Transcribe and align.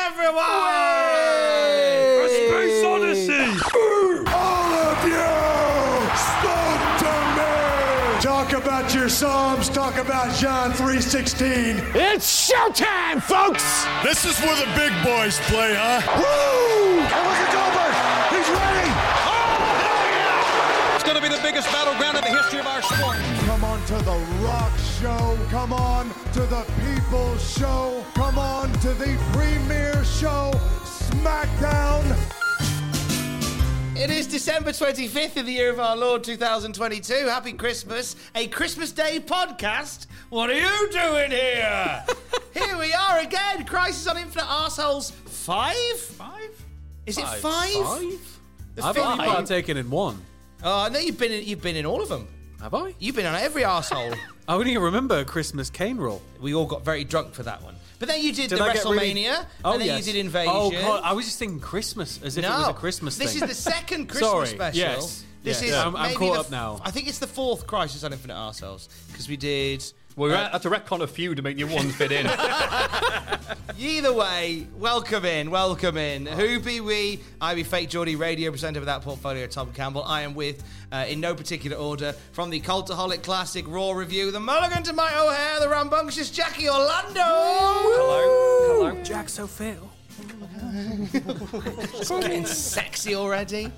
Christmas, 0.00 0.06
everyone! 0.06 0.44
A 2.20 2.28
Space 2.28 2.84
Odyssey. 2.84 3.48
All 4.32 4.72
of 4.72 5.04
you, 5.04 5.30
stop 6.16 6.80
to 7.00 7.12
me. 7.36 7.50
Talk 8.20 8.52
about 8.52 8.94
your 8.94 9.08
Psalms. 9.08 9.68
Talk 9.68 9.96
about 9.96 10.34
John 10.36 10.72
3:16. 10.72 11.82
It's 11.94 12.50
showtime, 12.50 13.22
folks! 13.22 13.84
This 14.02 14.24
is 14.24 14.38
where 14.40 14.56
the 14.56 14.66
big 14.76 14.92
boys 15.04 15.38
play, 15.48 15.74
huh? 15.74 16.00
Woo! 16.16 17.00
And 17.00 17.26
look 17.26 17.38
at 17.38 17.52
Goldberg! 17.52 17.94
He's 18.30 18.48
ready! 18.48 18.90
Oh, 19.26 20.94
it's 20.94 21.04
going 21.04 21.16
to 21.16 21.22
be 21.22 21.28
the 21.28 21.42
biggest 21.42 21.70
battleground 21.72 22.18
in 22.18 22.24
the 22.24 22.30
history 22.30 22.60
of 22.60 22.66
our 22.66 22.82
sport. 22.82 23.18
Come 23.90 23.98
on 23.98 24.04
to 24.04 24.10
the 24.30 24.44
Rock 24.44 24.78
Show. 25.00 25.38
Come 25.50 25.72
on 25.72 26.10
to 26.34 26.40
the 26.42 26.64
People's 26.80 27.58
Show. 27.58 28.04
Come 28.14 28.38
on 28.38 28.72
to 28.74 28.94
the 28.94 29.18
premier 29.32 30.04
show, 30.04 30.52
SmackDown. 30.84 32.16
It 33.96 34.10
is 34.10 34.28
December 34.28 34.70
25th 34.70 35.38
in 35.38 35.44
the 35.44 35.50
year 35.50 35.70
of 35.70 35.80
our 35.80 35.96
Lord 35.96 36.22
2022. 36.22 37.26
Happy 37.26 37.52
Christmas. 37.52 38.14
A 38.36 38.46
Christmas 38.46 38.92
Day 38.92 39.18
podcast. 39.18 40.06
What 40.28 40.50
are 40.50 40.54
you 40.54 40.88
doing 40.92 41.32
here? 41.32 42.04
here 42.54 42.78
we 42.78 42.92
are 42.92 43.18
again. 43.18 43.66
Crisis 43.66 44.06
on 44.06 44.16
Infinite 44.18 44.46
Arseholes 44.46 45.10
5? 45.10 45.74
Five? 45.98 46.64
Is 47.06 47.18
it 47.18 47.26
5? 47.26 47.42
The 48.76 48.84
I've 48.84 48.94
fifth- 48.94 49.04
only 49.04 49.24
partaken 49.24 49.76
in 49.76 49.90
one. 49.90 50.22
Oh, 50.62 50.88
no, 50.92 51.00
you've 51.00 51.18
been 51.18 51.32
in, 51.32 51.44
you've 51.44 51.60
been 51.62 51.74
in 51.74 51.86
all 51.86 52.00
of 52.00 52.08
them. 52.08 52.28
Have 52.62 52.74
I? 52.74 52.94
You've 52.98 53.16
been 53.16 53.26
on 53.26 53.34
every 53.36 53.64
asshole. 53.64 54.14
I 54.48 54.54
only 54.54 54.76
remember 54.76 55.24
Christmas 55.24 55.70
cane 55.70 55.96
roll. 55.96 56.20
we 56.40 56.54
all 56.54 56.66
got 56.66 56.84
very 56.84 57.04
drunk 57.04 57.32
for 57.32 57.42
that 57.44 57.62
one. 57.62 57.74
But 57.98 58.08
then 58.08 58.22
you 58.22 58.32
did, 58.32 58.48
Did 58.50 58.58
the 58.58 58.64
I 58.64 58.72
get 58.72 58.84
WrestleMania, 58.84 58.92
really- 59.00 59.26
and 59.26 59.46
oh, 59.64 59.78
then 59.78 59.86
yes. 59.86 60.06
you 60.06 60.12
did 60.12 60.18
oh, 60.18 60.26
Invasion. 60.26 60.52
Oh 60.54 60.70
god, 60.70 61.00
I 61.04 61.12
was 61.12 61.26
just 61.26 61.38
thinking 61.38 61.60
Christmas 61.60 62.20
as 62.22 62.36
if 62.38 62.44
it 62.44 62.48
was 62.48 62.68
a 62.68 62.72
Christmas 62.72 63.16
thing. 63.18 63.26
this 63.26 63.34
thing. 63.38 63.48
is 63.48 63.48
the 63.62 63.70
second 63.70 64.06
Christmas 64.08 64.30
Sorry, 64.30 64.46
special. 64.48 64.78
yes, 64.78 65.24
This 65.42 65.62
yes. 65.62 65.70
is 65.70 65.74
I'm- 65.76 65.94
I'm 65.96 66.02
maybe 66.04 66.16
caught 66.16 66.34
the 66.34 66.40
up 66.40 66.50
now. 66.50 66.80
I 66.84 66.90
think 66.90 67.08
it's 67.08 67.18
the 67.18 67.26
fourth 67.26 67.66
Crisis 67.66 68.02
on 68.04 68.12
Infinite 68.12 68.34
Ourselves 68.36 68.88
because 69.08 69.28
we 69.28 69.36
did. 69.36 69.84
We're 70.20 70.34
Uh, 70.34 70.44
at 70.44 70.52
have 70.52 70.62
to 70.62 70.70
retcon 70.70 71.00
a 71.00 71.06
few 71.06 71.34
to 71.34 71.40
make 71.40 71.56
new 71.56 71.66
ones 71.66 71.96
fit 71.96 72.12
in. 72.12 72.26
Either 73.78 74.12
way, 74.12 74.66
welcome 74.76 75.24
in, 75.24 75.50
welcome 75.50 75.96
in. 75.96 76.26
Who 76.26 76.60
be 76.60 76.82
we? 76.82 77.20
I 77.40 77.54
be 77.54 77.62
Fake 77.62 77.88
Geordie 77.88 78.16
radio 78.16 78.50
presenter 78.50 78.80
without 78.80 79.00
portfolio, 79.00 79.46
Tom 79.46 79.72
Campbell. 79.72 80.04
I 80.04 80.20
am 80.20 80.34
with, 80.34 80.62
uh, 80.92 81.06
in 81.08 81.20
no 81.20 81.34
particular 81.34 81.78
order, 81.78 82.12
from 82.32 82.50
the 82.50 82.60
Cultaholic 82.60 83.22
Classic 83.22 83.64
Raw 83.66 83.92
Review, 83.92 84.30
the 84.30 84.40
Mulligan 84.40 84.82
to 84.82 84.92
my 84.92 85.10
O'Hare, 85.18 85.58
the 85.58 85.70
rambunctious 85.70 86.30
Jackie 86.30 86.68
Orlando. 86.68 87.22
Hello. 87.24 88.90
Hello. 88.90 89.02
Jack 89.02 89.30
so 89.30 89.46
fail. 89.46 89.90
It's 90.72 92.10
getting 92.10 92.44
sexy 92.44 93.14
already. 93.14 93.72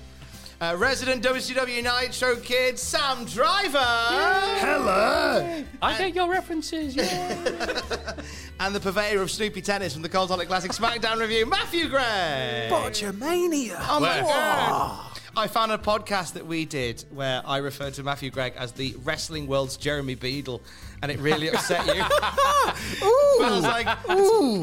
Uh, 0.63 0.77
resident 0.77 1.21
WCW 1.21 1.83
Nitro 1.83 2.37
Kid, 2.37 2.79
Sam 2.79 3.25
Driver. 3.25 3.79
Hello. 3.79 5.61
I 5.81 5.97
get 5.97 6.15
your 6.15 6.31
references. 6.31 6.95
Yeah. 6.95 7.81
And 8.61 8.73
the 8.73 8.79
purveyor 8.79 9.21
of 9.21 9.29
Snoopy 9.29 9.61
Tennis 9.61 9.91
from 9.91 10.03
the 10.03 10.09
Cold 10.09 10.29
Cultaholic 10.29 10.47
Classic 10.47 10.71
SmackDown 10.71 11.19
Review, 11.19 11.45
Matthew 11.45 11.89
Gray. 11.89 12.69
Botchamania. 12.71 13.75
Oh 13.89 13.99
my 13.99 14.21
god! 14.21 15.19
I 15.35 15.47
found 15.47 15.73
a 15.73 15.77
podcast 15.77 16.33
that 16.33 16.45
we 16.45 16.63
did 16.63 17.03
where 17.09 17.41
I 17.43 17.57
referred 17.57 17.95
to 17.95 18.03
Matthew 18.03 18.29
Gregg 18.29 18.53
as 18.55 18.71
the 18.71 18.95
wrestling 19.03 19.47
world's 19.47 19.75
Jeremy 19.75 20.15
Beadle, 20.15 20.61
and 21.03 21.11
it 21.11 21.19
really 21.19 21.49
upset 21.49 21.85
you. 21.85 22.01
I 22.11 23.49
was 23.51 23.61
like, 23.63 23.87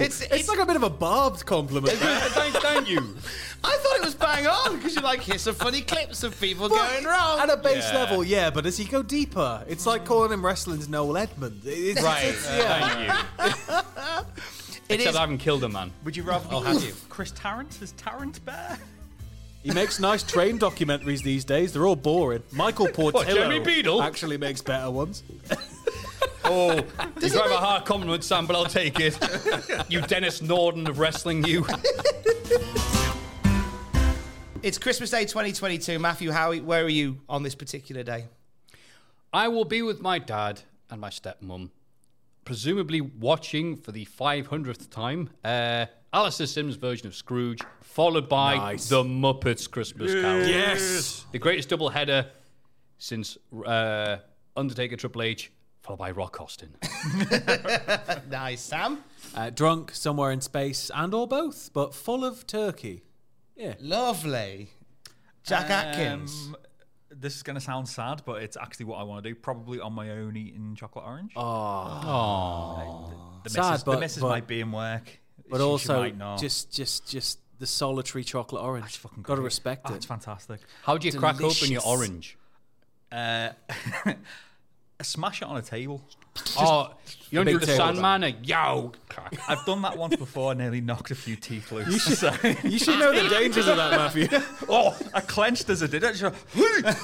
it's, 0.01 0.23
it's, 0.23 0.33
It's 0.33 0.49
like 0.49 0.59
a 0.59 0.65
bit 0.65 0.75
of 0.75 0.83
a 0.83 0.89
barbed 0.91 1.45
compliment. 1.45 1.93
thank, 1.99 2.55
thank 2.55 2.89
you. 2.89 3.15
I 3.63 3.77
thought 3.83 3.97
it 3.97 4.05
was 4.05 4.15
bang 4.15 4.47
on 4.47 4.77
because 4.77 4.95
you're 4.95 5.05
like, 5.05 5.21
here's 5.21 5.43
some 5.43 5.55
funny 5.55 5.83
clips 5.83 6.23
of 6.23 6.41
people 6.41 6.71
going 6.71 7.05
wrong. 7.05 7.41
At 7.41 7.51
a 7.51 7.59
base 7.59 7.87
Yeah. 7.93 7.99
level, 7.99 8.25
yeah, 8.25 8.49
but 8.49 8.65
as 8.65 8.81
you 8.81 8.87
go 8.89 9.03
deeper, 9.03 9.63
it's 9.69 9.85
like 9.85 10.07
calling 10.07 10.33
him 10.33 10.45
wrestling's 10.45 10.89
Noel 10.89 11.19
Edmond. 11.19 11.61
It's, 11.67 12.03
Right. 12.03 12.25
it's- 12.25 12.49
yeah. 12.57 13.23
Thank 13.37 13.57
you. 13.69 13.77
It 14.89 14.95
Except 14.95 15.11
is- 15.11 15.17
I 15.17 15.21
haven't 15.21 15.39
killed 15.39 15.63
a 15.63 15.69
man. 15.69 15.93
Would 16.05 16.17
you 16.17 16.23
rather 16.23 16.47
Oh, 16.51 16.61
be 16.63 16.67
have 16.69 16.83
you? 16.83 16.95
Chris 17.11 17.33
Tarrant 17.37 17.79
as 17.83 17.93
Tarrant 17.93 18.43
Bear? 18.47 18.79
He 19.63 19.73
makes 19.73 20.01
nice 20.01 20.23
train 20.23 20.59
documentaries 20.59 21.23
these 21.23 21.45
days. 21.45 21.75
They're 21.75 21.87
all 21.87 21.95
boring. 21.97 22.43
Michael 22.51 22.89
Portillo 22.95 23.25
Jeremy 23.25 23.59
Beadle? 23.61 24.03
actually 24.03 24.39
makes 24.39 24.63
better 24.63 24.91
ones. 24.91 25.23
Oh, 26.53 26.75
you 27.21 27.29
drive 27.29 27.53
a 27.53 27.57
hard 27.59 27.85
compliment, 27.85 28.25
Sam, 28.25 28.45
but 28.45 28.57
I'll 28.57 28.65
take 28.65 28.99
it. 28.99 29.17
you 29.89 30.01
Denis 30.01 30.43
Norden 30.43 30.89
of 30.89 30.99
wrestling, 30.99 31.45
you. 31.45 31.65
It's 34.63 34.77
Christmas 34.77 35.09
Day 35.11 35.25
2022. 35.25 35.99
Matthew, 35.99 36.31
how, 36.33 36.53
where 36.55 36.85
are 36.85 36.89
you 36.89 37.19
on 37.31 37.43
this 37.43 37.55
particular 37.55 38.03
day? 38.03 38.27
I 39.33 39.49
will 39.49 39.65
be 39.65 39.81
with 39.81 40.03
my 40.03 40.19
dad 40.19 40.61
and 40.91 41.01
my 41.01 41.09
stepmom, 41.09 41.71
presumably 42.45 43.01
watching 43.01 43.75
for 43.75 43.91
the 43.93 44.05
500th 44.05 44.91
time 44.91 45.31
uh, 45.45 45.87
Alastair 46.13 46.47
Sims' 46.47 46.75
version 46.75 47.07
of 47.07 47.15
Scrooge, 47.15 47.63
followed 47.81 48.29
by 48.29 48.57
Nice. 48.57 48.91
The 48.91 49.03
Muppets 49.03 49.71
Christmas 49.71 50.13
Carol. 50.13 50.47
Yes. 50.47 51.25
The 51.33 51.39
greatest 51.39 51.71
double 51.71 51.89
header 51.89 52.27
since 52.99 53.39
uh, 53.65 54.19
Undertaker 54.57 54.97
Triple 54.97 55.23
H, 55.23 55.51
followed 55.83 55.99
by 55.99 56.11
Rock 56.11 56.41
Austin. 56.41 56.75
Nice, 58.31 58.61
Sam. 58.63 59.03
Uh, 59.35 59.51
drunk 59.51 59.93
somewhere 59.95 60.31
in 60.31 60.41
space 60.41 60.91
and 60.95 61.13
or 61.15 61.27
both, 61.27 61.71
but 61.73 61.95
full 61.95 62.25
of 62.25 62.47
turkey. 62.47 63.03
Yeah. 63.57 63.75
Lovely. 63.81 64.71
Jack 65.45 65.69
Atkins. 65.71 66.33
Um, 66.49 66.57
this 67.11 67.35
is 67.37 67.43
going 67.43 67.55
to 67.57 67.61
sound 67.61 67.89
sad, 67.89 68.23
but 68.25 68.43
it's 68.43 68.57
actually 68.57 68.87
what 68.87 68.99
I 68.99 69.03
want 69.03 69.25
to 69.25 69.29
do. 69.31 69.35
Probably 69.35 69.81
on 69.81 69.93
my 69.93 70.11
own 70.11 70.37
eating 70.37 70.75
chocolate 70.77 71.05
orange. 71.05 71.33
Oh. 71.37 73.13
the 73.45 73.51
sad, 73.51 73.71
missus, 73.71 73.85
but- 73.85 73.95
the 73.95 74.01
missus 74.01 74.23
but- 74.23 74.29
might 74.29 74.47
be 74.47 74.61
in 74.61 74.71
work. 74.73 75.19
But 75.49 75.57
She- 75.57 75.63
she 75.63 75.63
also 75.65 75.99
might 76.01 76.17
not. 76.17 76.39
just 76.39 76.73
just 76.73 77.09
just 77.09 77.41
the 77.59 77.67
solitary 77.67 78.23
chocolate 78.23 78.63
orange. 78.63 78.87
It's 78.87 78.97
fucking 78.97 79.23
Got 79.25 79.35
to 79.35 79.41
respect 79.41 79.83
Oh, 79.87 79.93
it. 79.93 79.97
It's 79.97 80.07
fantastic. 80.07 80.61
How 80.85 80.97
do 80.97 81.09
you 81.09 81.19
crack 81.19 81.41
open 81.43 81.71
your 81.73 81.83
orange? 81.85 82.39
Uh, 83.11 83.51
smash 85.03 85.43
it 85.43 85.49
on 85.49 85.57
a 85.57 85.63
table. 85.63 86.01
oh, 86.59 86.93
you 87.31 87.37
don't 87.43 87.47
do 87.47 87.59
the. 87.59 87.67
Sandman? 87.67 88.25
A 88.25 88.29
yo. 88.43 88.93
crack. 89.09 89.35
I've 89.49 89.65
done 89.67 89.83
that 89.83 89.97
once 89.99 90.17
before. 90.17 90.53
I 90.53 90.55
nearly 90.55 90.81
knocked 90.81 91.11
a 91.11 91.15
few 91.15 91.37
teeth 91.37 91.73
loose. 91.73 92.05
So- 92.19 92.33
You 92.65 92.79
should 92.79 92.99
know 92.99 93.13
the 93.13 93.29
dangers 93.29 93.67
of 93.67 93.77
that, 93.77 93.91
Matthew. 93.93 94.29
oh, 94.69 94.97
I 95.15 95.21
clenched 95.21 95.69
as 95.71 95.83
I 95.83 95.87
did 95.87 96.05
it. 96.05 96.23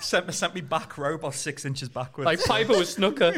Sent, 0.00 0.32
sent 0.32 0.54
me 0.54 0.60
back 0.60 0.96
row 0.96 1.14
about 1.14 1.34
six 1.34 1.64
inches 1.64 1.88
backwards. 1.88 2.26
Like 2.26 2.44
Piper 2.44 2.78
with 2.78 2.88
snooker. 2.88 3.32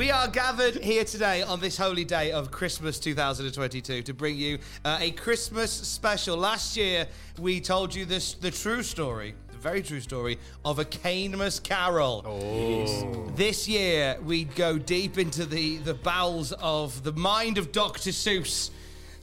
We 0.00 0.10
are 0.10 0.28
gathered 0.28 0.76
here 0.76 1.04
today 1.04 1.42
on 1.42 1.60
this 1.60 1.76
holy 1.76 2.06
day 2.06 2.32
of 2.32 2.50
Christmas 2.50 2.98
2022 2.98 4.00
to 4.00 4.14
bring 4.14 4.34
you 4.34 4.58
uh, 4.82 4.96
a 4.98 5.10
Christmas 5.10 5.70
special. 5.70 6.38
Last 6.38 6.74
year, 6.74 7.06
we 7.38 7.60
told 7.60 7.94
you 7.94 8.06
this 8.06 8.32
the 8.32 8.50
true 8.50 8.82
story, 8.82 9.34
the 9.52 9.58
very 9.58 9.82
true 9.82 10.00
story 10.00 10.38
of 10.64 10.78
a 10.78 10.86
Canemus 10.86 11.60
Carol. 11.60 12.24
Oh. 12.24 13.30
This 13.36 13.68
year, 13.68 14.16
we 14.24 14.44
go 14.44 14.78
deep 14.78 15.18
into 15.18 15.44
the, 15.44 15.76
the 15.76 15.92
bowels 15.92 16.52
of 16.52 17.02
the 17.04 17.12
mind 17.12 17.58
of 17.58 17.70
Dr. 17.70 18.08
Seuss 18.08 18.70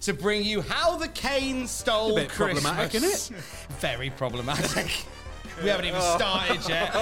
to 0.02 0.14
bring 0.14 0.46
you 0.46 0.62
how 0.62 0.96
the 0.96 1.08
cane 1.08 1.66
stole 1.66 2.14
bit 2.14 2.30
Christmas. 2.30 2.64
problematic, 2.64 2.94
isn't 3.02 3.36
Very 3.80 4.12
problematic. 4.12 5.08
we 5.64 5.70
haven't 5.70 5.86
even 5.86 6.02
started 6.18 6.70
yet. 6.70 6.94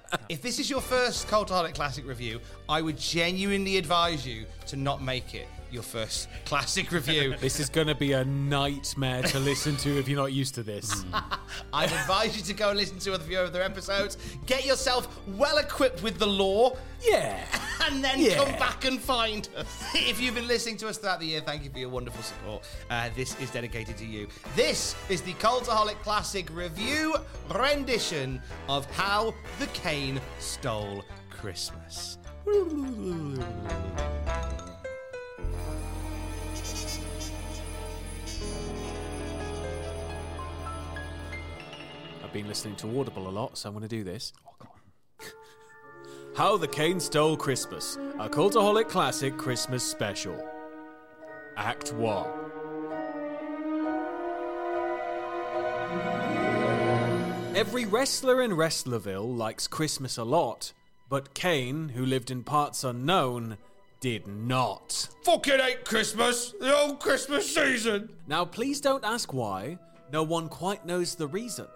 if 0.28 0.42
this 0.42 0.58
is 0.58 0.68
your 0.68 0.80
first 0.80 1.28
Cultaholic 1.28 1.74
Classic 1.74 2.06
review, 2.06 2.40
I 2.68 2.82
would 2.82 2.98
genuinely 2.98 3.76
advise 3.76 4.26
you 4.26 4.46
to 4.66 4.76
not 4.76 5.02
make 5.02 5.34
it 5.34 5.48
your 5.76 5.82
first 5.82 6.28
classic 6.46 6.90
review. 6.90 7.34
This 7.40 7.60
is 7.60 7.68
going 7.68 7.86
to 7.86 7.94
be 7.94 8.12
a 8.12 8.24
nightmare 8.24 9.22
to 9.24 9.38
listen 9.38 9.76
to 9.78 9.98
if 9.98 10.08
you're 10.08 10.18
not 10.18 10.32
used 10.32 10.54
to 10.54 10.62
this. 10.62 11.04
I'd 11.72 11.92
advise 11.92 12.34
you 12.34 12.42
to 12.44 12.54
go 12.54 12.70
and 12.70 12.78
listen 12.78 12.98
to 13.00 13.12
a 13.12 13.18
few 13.18 13.38
other 13.38 13.60
episodes. 13.62 14.16
Get 14.46 14.64
yourself 14.64 15.06
well 15.36 15.58
equipped 15.58 16.02
with 16.02 16.18
the 16.18 16.26
law. 16.26 16.76
Yeah. 17.02 17.38
And 17.88 18.02
then 18.02 18.18
Yeah. 18.18 18.34
come 18.42 18.52
back 18.58 18.84
and 18.84 18.98
find 18.98 19.48
us. 19.54 19.66
if 19.94 20.20
you've 20.20 20.34
been 20.34 20.48
listening 20.48 20.76
to 20.78 20.88
us 20.88 20.98
throughout 20.98 21.20
the 21.20 21.26
year, 21.26 21.40
thank 21.40 21.62
you 21.62 21.70
for 21.70 21.78
your 21.78 21.90
wonderful 21.90 22.20
support. 22.22 22.64
Uh, 22.90 23.10
this 23.14 23.38
is 23.38 23.48
dedicated 23.52 23.96
to 23.98 24.04
you. 24.04 24.26
This 24.56 24.96
is 25.08 25.20
the 25.22 25.34
Cultaholic 25.34 26.02
Classic 26.02 26.48
review 26.52 27.14
rendition 27.54 28.40
of 28.68 28.86
How 28.92 29.34
the 29.60 29.66
Cane 29.68 30.20
Stole 30.40 31.04
Christmas. 31.30 32.18
Been 42.36 42.48
listening 42.48 42.76
to 42.76 43.00
Audible 43.00 43.28
a 43.28 43.30
lot, 43.30 43.56
so 43.56 43.66
I'm 43.66 43.74
going 43.74 43.88
to 43.88 43.96
do 43.96 44.04
this. 44.04 44.34
Oh, 44.62 44.66
How 46.36 46.58
the 46.58 46.68
Cane 46.68 47.00
Stole 47.00 47.34
Christmas, 47.34 47.96
a 48.18 48.28
Cultaholic 48.28 48.90
Classic 48.90 49.34
Christmas 49.38 49.82
special. 49.82 50.38
Act 51.56 51.94
1. 51.94 52.26
Every 57.56 57.86
wrestler 57.86 58.42
in 58.42 58.50
Wrestlerville 58.50 59.34
likes 59.34 59.66
Christmas 59.66 60.18
a 60.18 60.24
lot, 60.24 60.74
but 61.08 61.32
Kane, 61.32 61.88
who 61.88 62.04
lived 62.04 62.30
in 62.30 62.44
parts 62.44 62.84
unknown, 62.84 63.56
did 64.00 64.26
not. 64.26 65.08
Fucking 65.22 65.58
hate 65.58 65.86
Christmas, 65.86 66.52
the 66.60 66.68
whole 66.68 66.96
Christmas 66.96 67.54
season. 67.54 68.10
Now, 68.26 68.44
please 68.44 68.82
don't 68.82 69.06
ask 69.06 69.32
why. 69.32 69.78
No 70.12 70.22
one 70.22 70.50
quite 70.50 70.84
knows 70.84 71.14
the 71.14 71.28
reason. 71.28 71.66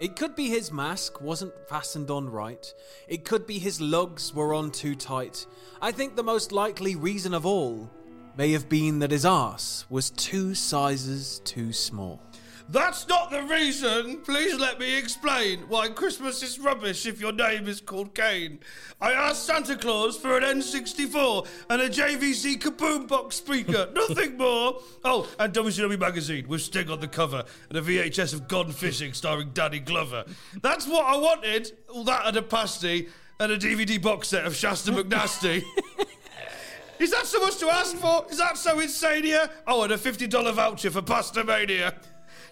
It 0.00 0.16
could 0.16 0.34
be 0.34 0.48
his 0.48 0.72
mask 0.72 1.20
wasn't 1.20 1.52
fastened 1.68 2.10
on 2.10 2.28
right. 2.28 2.74
It 3.06 3.24
could 3.24 3.46
be 3.46 3.58
his 3.60 3.80
lugs 3.80 4.34
were 4.34 4.52
on 4.52 4.72
too 4.72 4.96
tight. 4.96 5.46
I 5.80 5.92
think 5.92 6.16
the 6.16 6.22
most 6.24 6.50
likely 6.50 6.96
reason 6.96 7.32
of 7.32 7.46
all 7.46 7.88
may 8.36 8.50
have 8.52 8.68
been 8.68 8.98
that 8.98 9.12
his 9.12 9.24
arse 9.24 9.86
was 9.88 10.10
two 10.10 10.54
sizes 10.54 11.40
too 11.44 11.72
small. 11.72 12.20
That's 12.68 13.06
not 13.08 13.30
the 13.30 13.42
reason. 13.42 14.22
Please 14.22 14.58
let 14.58 14.80
me 14.80 14.96
explain 14.96 15.60
why 15.68 15.88
Christmas 15.88 16.42
is 16.42 16.58
rubbish 16.58 17.04
if 17.04 17.20
your 17.20 17.32
name 17.32 17.68
is 17.68 17.80
called 17.80 18.14
Kane. 18.14 18.60
I 19.00 19.12
asked 19.12 19.44
Santa 19.44 19.76
Claus 19.76 20.16
for 20.16 20.38
an 20.38 20.42
N64 20.42 21.46
and 21.68 21.82
a 21.82 21.90
JVC 21.90 22.58
Kaboom 22.58 23.06
box 23.06 23.36
speaker. 23.36 23.90
Nothing 23.94 24.38
more. 24.38 24.80
Oh, 25.04 25.28
and 25.38 25.52
WCW 25.52 25.98
magazine 25.98 26.48
with 26.48 26.62
Sting 26.62 26.88
on 26.88 27.00
the 27.00 27.08
cover 27.08 27.44
and 27.68 27.78
a 27.78 27.82
VHS 27.82 28.32
of 28.32 28.48
Gone 28.48 28.72
Fishing 28.72 29.12
starring 29.12 29.50
Danny 29.52 29.80
Glover. 29.80 30.24
That's 30.62 30.86
what 30.88 31.04
I 31.04 31.18
wanted. 31.18 31.70
All 31.90 32.04
that 32.04 32.26
and 32.26 32.36
a 32.36 32.42
pasty 32.42 33.08
and 33.40 33.52
a 33.52 33.58
DVD 33.58 34.00
box 34.00 34.28
set 34.28 34.46
of 34.46 34.56
Shasta 34.56 34.90
McNasty. 34.90 35.62
Is 36.98 37.10
that 37.10 37.26
so 37.26 37.40
much 37.40 37.58
to 37.58 37.68
ask 37.68 37.96
for? 37.96 38.24
Is 38.30 38.38
that 38.38 38.56
so 38.56 38.80
insane 38.80 39.24
here? 39.24 39.50
Oh, 39.66 39.82
and 39.82 39.92
a 39.92 39.98
$50 39.98 40.54
voucher 40.54 40.90
for 40.90 41.02
Pasta 41.02 41.44
Mania. 41.44 41.94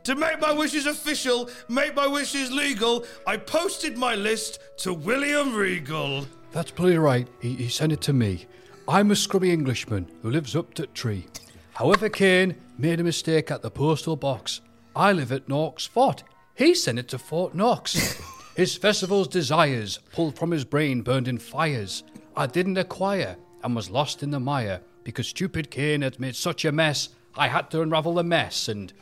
To 0.04 0.16
make 0.16 0.40
my 0.40 0.52
wishes 0.52 0.86
official, 0.86 1.48
make 1.68 1.94
my 1.94 2.06
wishes 2.08 2.50
legal, 2.50 3.04
I 3.24 3.36
posted 3.36 3.96
my 3.96 4.16
list 4.16 4.58
to 4.78 4.92
William 4.92 5.54
Regal. 5.54 6.26
That's 6.50 6.72
bloody 6.72 6.98
right. 6.98 7.28
He, 7.40 7.54
he 7.54 7.68
sent 7.68 7.92
it 7.92 8.00
to 8.02 8.12
me. 8.12 8.46
I'm 8.88 9.12
a 9.12 9.16
scrubby 9.16 9.52
Englishman 9.52 10.10
who 10.22 10.30
lives 10.30 10.56
up 10.56 10.74
that 10.74 10.92
tree. 10.94 11.26
However, 11.74 12.08
Kane 12.08 12.56
made 12.76 12.98
a 12.98 13.04
mistake 13.04 13.50
at 13.52 13.62
the 13.62 13.70
postal 13.70 14.16
box. 14.16 14.60
I 14.96 15.12
live 15.12 15.30
at 15.30 15.48
Knox 15.48 15.86
Fort. 15.86 16.24
He 16.56 16.74
sent 16.74 16.98
it 16.98 17.08
to 17.08 17.18
Fort 17.18 17.54
Knox. 17.54 18.20
his 18.56 18.76
festival's 18.76 19.28
desires, 19.28 20.00
pulled 20.12 20.36
from 20.36 20.50
his 20.50 20.64
brain, 20.64 21.02
burned 21.02 21.28
in 21.28 21.38
fires. 21.38 22.02
I 22.36 22.46
didn't 22.46 22.76
acquire 22.76 23.36
and 23.62 23.76
was 23.76 23.88
lost 23.88 24.24
in 24.24 24.32
the 24.32 24.40
mire 24.40 24.80
because 25.04 25.28
stupid 25.28 25.70
Kane 25.70 26.02
had 26.02 26.18
made 26.18 26.34
such 26.34 26.64
a 26.64 26.72
mess. 26.72 27.10
I 27.36 27.46
had 27.48 27.70
to 27.70 27.82
unravel 27.82 28.14
the 28.14 28.24
mess 28.24 28.68
and, 28.68 28.92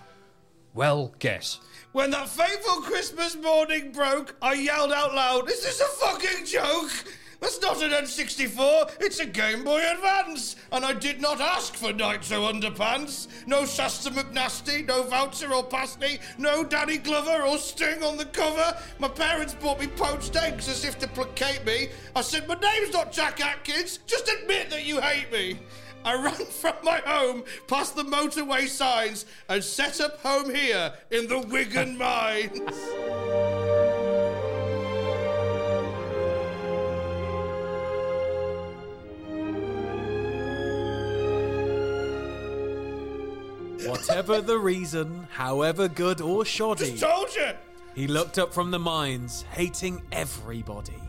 well, 0.75 1.15
guess. 1.19 1.61
When 1.93 2.11
that 2.13 2.29
fateful 2.29 2.83
Christmas 2.83 3.37
morning 3.37 3.91
broke, 3.93 4.37
I 4.41 4.55
yelled 4.55 4.93
out 4.93 5.15
loud, 5.15 5.51
Is 5.51 5.63
this 5.63 5.81
a 5.81 5.85
fucking 5.85 6.47
joke? 6.47 6.93
That's 7.41 7.61
not 7.63 7.83
an 7.83 7.91
N64, 7.91 8.97
it's 9.01 9.19
a 9.19 9.25
Game 9.25 9.65
Boy 9.65 9.83
Advance! 9.91 10.57
And 10.73 10.85
I 10.85 10.93
did 10.93 11.23
not 11.23 11.41
ask 11.41 11.75
for 11.75 11.91
Nitro 11.91 12.53
Underpants. 12.53 13.29
No 13.47 13.65
Shasta 13.65 14.11
McNasty, 14.11 14.87
no 14.87 15.03
voucher 15.05 15.53
or 15.53 15.65
pasty, 15.65 16.21
no 16.37 16.63
Danny 16.63 16.99
Glover 16.99 17.43
or 17.43 17.57
Sting 17.57 18.03
on 18.03 18.19
the 18.19 18.27
cover. 18.27 18.77
My 18.99 19.09
parents 19.09 19.55
bought 19.55 19.81
me 19.81 19.87
poached 19.87 20.37
eggs 20.37 20.69
as 20.69 20.85
if 20.85 20.99
to 20.99 21.09
placate 21.09 21.65
me. 21.65 21.89
I 22.15 22.21
said, 22.21 22.47
My 22.47 22.57
name's 22.57 22.93
not 22.93 23.11
Jack 23.11 23.41
Atkins, 23.41 24.01
just 24.07 24.29
admit 24.29 24.69
that 24.69 24.85
you 24.85 25.01
hate 25.01 25.33
me. 25.33 25.59
I 26.05 26.15
ran 26.23 26.35
from 26.61 26.75
my 26.83 26.99
home 27.05 27.45
past 27.67 27.97
the 27.97 28.03
motorway 28.05 28.69
signs 28.69 29.27
and 29.49 29.63
set 29.63 30.01
up 30.01 30.21
home 30.21 30.55
here 30.55 30.93
in 31.11 31.29
the 31.29 31.39
Wigan 31.41 31.97
Mines. 32.05 32.61
Whatever 43.87 44.41
the 44.41 44.59
reason, 44.59 45.27
however 45.31 45.89
good 45.89 46.21
or 46.21 46.45
shoddy, 46.45 46.91
Just 46.97 47.03
told 47.03 47.35
you. 47.35 47.51
he 47.95 48.07
looked 48.07 48.39
up 48.39 48.53
from 48.53 48.71
the 48.71 48.79
mines, 48.79 49.43
hating 49.53 50.03
everybody. 50.13 51.01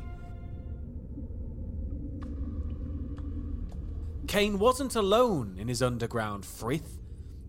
Kane 4.32 4.60
wasn't 4.60 4.96
alone 4.96 5.58
in 5.60 5.68
his 5.68 5.84
underground 5.84 6.46
frith. 6.46 7.00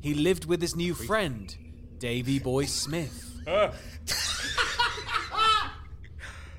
He 0.00 0.14
lived 0.14 0.46
with 0.46 0.60
his 0.60 0.74
new 0.74 0.94
friend, 0.94 1.56
Davey 1.98 2.40
Boy 2.40 2.64
Smith. 2.64 3.38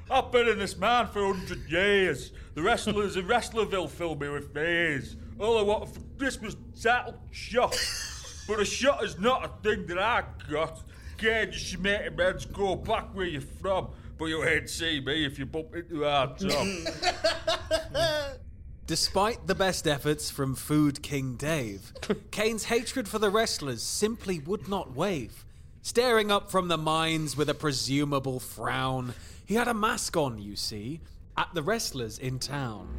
I've 0.10 0.32
been 0.32 0.48
in 0.48 0.60
this 0.60 0.78
man 0.78 1.08
for 1.08 1.26
a 1.26 1.34
hundred 1.34 1.70
years. 1.70 2.32
The 2.54 2.62
wrestlers 2.62 3.18
in 3.18 3.28
Wrestlerville 3.28 3.90
fill 3.90 4.16
me 4.16 4.30
with 4.30 4.54
fears. 4.54 5.18
All 5.40 5.60
I 5.60 5.62
want 5.62 5.94
for 5.94 6.00
Christmas 6.18 6.56
is 6.74 6.84
that 6.84 7.20
shot. 7.32 7.78
But 8.48 8.62
a 8.62 8.66
shot 8.66 9.04
is 9.04 9.20
not 9.20 9.44
a 9.44 9.50
thing 9.62 9.88
that 9.88 10.00
I 10.00 10.24
got. 10.50 10.84
Kid, 11.18 11.54
you 11.54 11.60
should 11.60 11.82
make 11.82 12.08
amends, 12.08 12.46
go 12.46 12.78
back 12.78 13.14
where 13.14 13.26
you're 13.26 13.42
from. 13.42 13.90
But 14.18 14.28
you 14.28 14.42
ain't 14.46 14.70
see 14.70 15.02
me 15.02 15.26
if 15.26 15.38
you 15.38 15.46
bump 15.48 15.76
into 15.76 16.06
our 16.06 16.34
top. 16.38 16.66
Despite 18.86 19.48
the 19.48 19.56
best 19.56 19.88
efforts 19.88 20.30
from 20.30 20.56
Food 20.56 21.02
King 21.02 21.36
Dave, 21.36 21.94
Kane's 22.32 22.66
hatred 22.66 23.08
for 23.08 23.18
the 23.18 23.30
wrestlers 23.30 23.82
simply 23.82 24.40
would 24.40 24.68
not 24.68 24.94
wave. 24.94 25.46
Staring 25.82 26.32
up 26.32 26.52
from 26.52 26.68
the 26.68 26.78
mines 26.78 27.38
with 27.38 27.50
a 27.50 27.54
presumable 27.54 28.42
frown, 28.42 29.14
he 29.46 29.56
had 29.56 29.70
a 29.70 29.74
mask 29.74 30.18
on, 30.18 30.38
you 30.38 30.58
see, 30.58 31.00
at 31.38 31.48
the 31.54 31.64
wrestlers 31.64 32.20
in 32.20 32.40
town. 32.40 32.90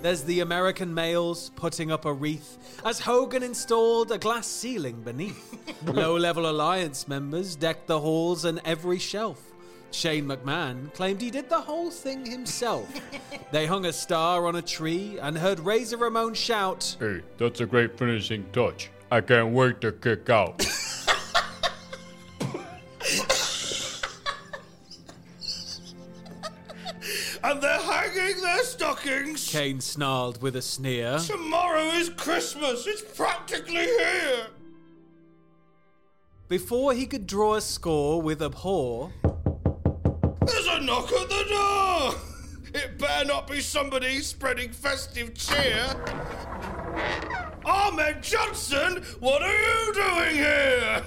There's 0.00 0.22
the 0.22 0.40
American 0.40 0.94
males 0.94 1.50
putting 1.54 1.92
up 1.92 2.06
a 2.06 2.12
wreath 2.12 2.80
as 2.84 3.00
Hogan 3.00 3.42
installed 3.42 4.10
a 4.10 4.18
glass 4.18 4.46
ceiling 4.46 5.02
beneath. 5.02 5.58
Low 5.84 6.16
level 6.16 6.48
alliance 6.48 7.06
members 7.08 7.56
decked 7.56 7.88
the 7.88 8.00
halls 8.00 8.46
and 8.46 8.60
every 8.64 8.98
shelf. 8.98 9.53
Shane 9.94 10.26
McMahon 10.26 10.92
claimed 10.92 11.20
he 11.20 11.30
did 11.30 11.48
the 11.48 11.60
whole 11.60 11.90
thing 11.90 12.26
himself. 12.26 12.88
they 13.52 13.64
hung 13.64 13.86
a 13.86 13.92
star 13.92 14.46
on 14.46 14.56
a 14.56 14.62
tree 14.62 15.18
and 15.20 15.38
heard 15.38 15.60
Razor 15.60 15.98
Ramon 15.98 16.34
shout, 16.34 16.96
Hey, 16.98 17.20
that's 17.38 17.60
a 17.60 17.66
great 17.66 17.96
finishing 17.96 18.44
touch. 18.52 18.90
I 19.12 19.20
can't 19.20 19.52
wait 19.52 19.80
to 19.82 19.92
kick 19.92 20.28
out. 20.30 20.66
And 27.44 27.60
they're 27.60 27.78
hanging 27.78 28.40
their 28.40 28.64
stockings. 28.64 29.50
Kane 29.50 29.78
snarled 29.78 30.40
with 30.40 30.56
a 30.56 30.62
sneer. 30.62 31.18
Tomorrow 31.18 31.90
is 31.90 32.08
Christmas. 32.08 32.86
It's 32.86 33.02
practically 33.02 33.84
here. 33.84 34.46
Before 36.48 36.94
he 36.94 37.04
could 37.04 37.26
draw 37.26 37.56
a 37.56 37.60
score 37.60 38.22
with 38.22 38.40
Abhor, 38.40 39.12
There's 39.22 39.23
a 40.74 40.80
knock 40.80 41.12
at 41.12 41.28
the 41.28 41.44
door. 41.48 42.14
It 42.74 42.98
better 42.98 43.24
not 43.26 43.48
be 43.48 43.60
somebody 43.60 44.18
spreading 44.20 44.72
festive 44.72 45.34
cheer. 45.34 45.86
Ahmed 47.64 48.22
Johnson, 48.22 49.04
what 49.20 49.42
are 49.42 49.54
you 49.54 49.94
doing 49.94 50.36
here? 50.36 51.02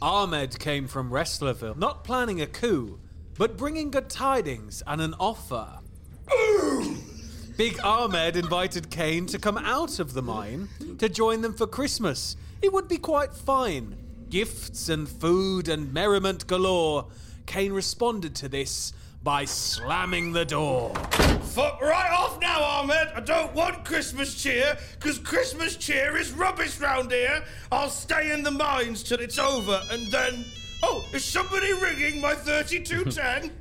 Ahmed 0.00 0.58
came 0.58 0.88
from 0.88 1.10
Wrestlerville, 1.10 1.76
not 1.76 2.04
planning 2.04 2.40
a 2.40 2.46
coup, 2.46 2.98
but 3.36 3.58
bringing 3.58 3.90
good 3.90 4.08
tidings 4.08 4.82
and 4.86 5.02
an 5.02 5.14
offer. 5.20 5.80
Big 7.58 7.78
Ahmed 7.84 8.36
invited 8.36 8.90
Kane 8.90 9.26
to 9.26 9.38
come 9.38 9.58
out 9.58 9.98
of 9.98 10.14
the 10.14 10.22
mine 10.22 10.68
to 10.98 11.10
join 11.10 11.42
them 11.42 11.52
for 11.52 11.66
Christmas. 11.66 12.36
It 12.62 12.72
would 12.72 12.88
be 12.88 12.96
quite 12.96 13.34
fine. 13.34 13.98
Gifts 14.30 14.88
and 14.88 15.06
food 15.06 15.68
and 15.68 15.92
merriment 15.92 16.46
galore. 16.46 17.08
Kane 17.44 17.72
responded 17.72 18.34
to 18.36 18.48
this 18.48 18.94
by 19.22 19.44
slamming 19.44 20.32
the 20.32 20.44
door. 20.44 20.94
Fuck 21.42 21.80
right 21.80 22.10
off 22.10 22.40
now, 22.40 22.62
Ahmed. 22.62 23.08
I 23.14 23.20
don't 23.20 23.52
want 23.54 23.84
Christmas 23.84 24.40
cheer, 24.40 24.78
because 24.98 25.18
Christmas 25.18 25.76
cheer 25.76 26.16
is 26.16 26.32
rubbish 26.32 26.78
round 26.80 27.10
here. 27.10 27.44
I'll 27.70 27.90
stay 27.90 28.32
in 28.32 28.42
the 28.42 28.50
mines 28.50 29.02
till 29.02 29.20
it's 29.20 29.38
over, 29.38 29.80
and 29.90 30.10
then. 30.10 30.44
Oh, 30.82 31.04
is 31.12 31.24
somebody 31.24 31.72
ringing 31.74 32.20
my 32.22 32.34
3210? 32.34 33.52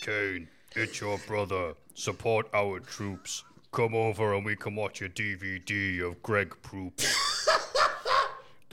Kane, 0.00 0.48
it's 0.74 1.00
your 1.00 1.18
brother. 1.26 1.74
Support 1.94 2.48
our 2.54 2.80
troops. 2.80 3.44
Come 3.72 3.94
over 3.94 4.34
and 4.34 4.44
we 4.44 4.56
can 4.56 4.74
watch 4.76 5.02
a 5.02 5.08
DVD 5.08 6.00
of 6.02 6.22
Greg 6.22 6.54
Proops. 6.62 7.48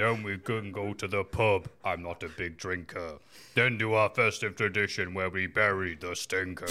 then 0.02 0.24
we 0.24 0.36
can 0.40 0.72
go 0.72 0.94
to 0.94 1.08
the 1.08 1.24
pub. 1.24 1.68
I'm 1.86 2.02
not 2.02 2.24
a 2.24 2.30
big 2.30 2.58
drinker. 2.58 3.20
Then 3.54 3.78
do 3.78 3.94
our 3.94 4.10
festive 4.10 4.56
tradition 4.56 5.14
where 5.14 5.30
we 5.30 5.46
bury 5.46 5.94
the 5.94 6.16
stinker. 6.16 6.68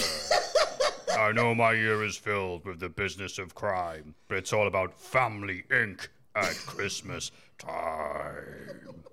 I 1.17 1.31
know 1.31 1.55
my 1.55 1.71
year 1.71 2.03
is 2.03 2.17
filled 2.17 2.65
with 2.65 2.81
the 2.81 2.89
business 2.89 3.37
of 3.37 3.55
crime, 3.55 4.15
but 4.27 4.39
it's 4.39 4.51
all 4.51 4.67
about 4.67 4.99
Family 4.99 5.63
Inc. 5.69 6.09
at 6.35 6.55
Christmas 6.65 7.31
time. 7.57 9.05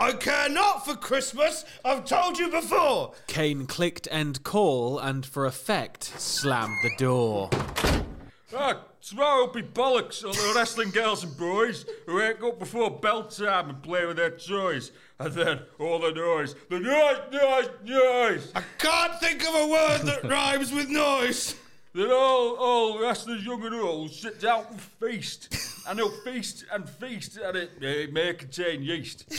I 0.00 0.12
care 0.12 0.48
not 0.48 0.86
for 0.86 0.96
Christmas. 0.96 1.66
I've 1.84 2.06
told 2.06 2.38
you 2.38 2.50
before. 2.50 3.12
Kane 3.26 3.66
clicked 3.66 4.08
end 4.10 4.42
call 4.42 4.98
and, 4.98 5.26
for 5.26 5.44
effect, 5.44 6.04
slammed 6.18 6.78
the 6.82 6.96
door. 6.96 7.50
Ah, 8.52 8.82
tomorrow 9.00 9.46
will 9.46 9.52
be 9.52 9.62
bollocks 9.62 10.24
on 10.24 10.32
the 10.32 10.52
wrestling 10.56 10.90
girls 10.90 11.22
and 11.22 11.36
boys 11.36 11.86
who 12.06 12.16
wake 12.16 12.42
up 12.42 12.58
before 12.58 12.90
bell 12.90 13.24
time 13.24 13.70
and 13.70 13.82
play 13.82 14.04
with 14.06 14.16
their 14.16 14.30
toys. 14.30 14.90
And 15.20 15.32
then 15.32 15.60
all 15.78 16.00
the 16.00 16.10
noise, 16.10 16.56
the 16.68 16.80
noise, 16.80 17.18
noise, 17.30 17.68
noise. 17.84 18.52
I 18.54 18.62
can't 18.78 19.20
think 19.20 19.42
of 19.46 19.54
a 19.54 19.68
word 19.68 20.00
that 20.02 20.24
rhymes 20.24 20.72
with 20.72 20.88
noise. 20.88 21.54
Then 21.94 22.10
all, 22.10 22.56
all 22.56 23.00
wrestlers, 23.00 23.44
young 23.44 23.64
and 23.64 23.74
old, 23.74 24.10
sit 24.10 24.40
down 24.40 24.66
and 24.70 24.80
feast. 24.80 25.54
And 25.88 25.98
they'll 25.98 26.10
feast 26.22 26.64
and 26.72 26.88
feast, 26.88 27.36
and 27.36 27.56
it, 27.56 27.70
it 27.80 28.12
may 28.12 28.34
contain 28.34 28.82
yeast. 28.82 29.32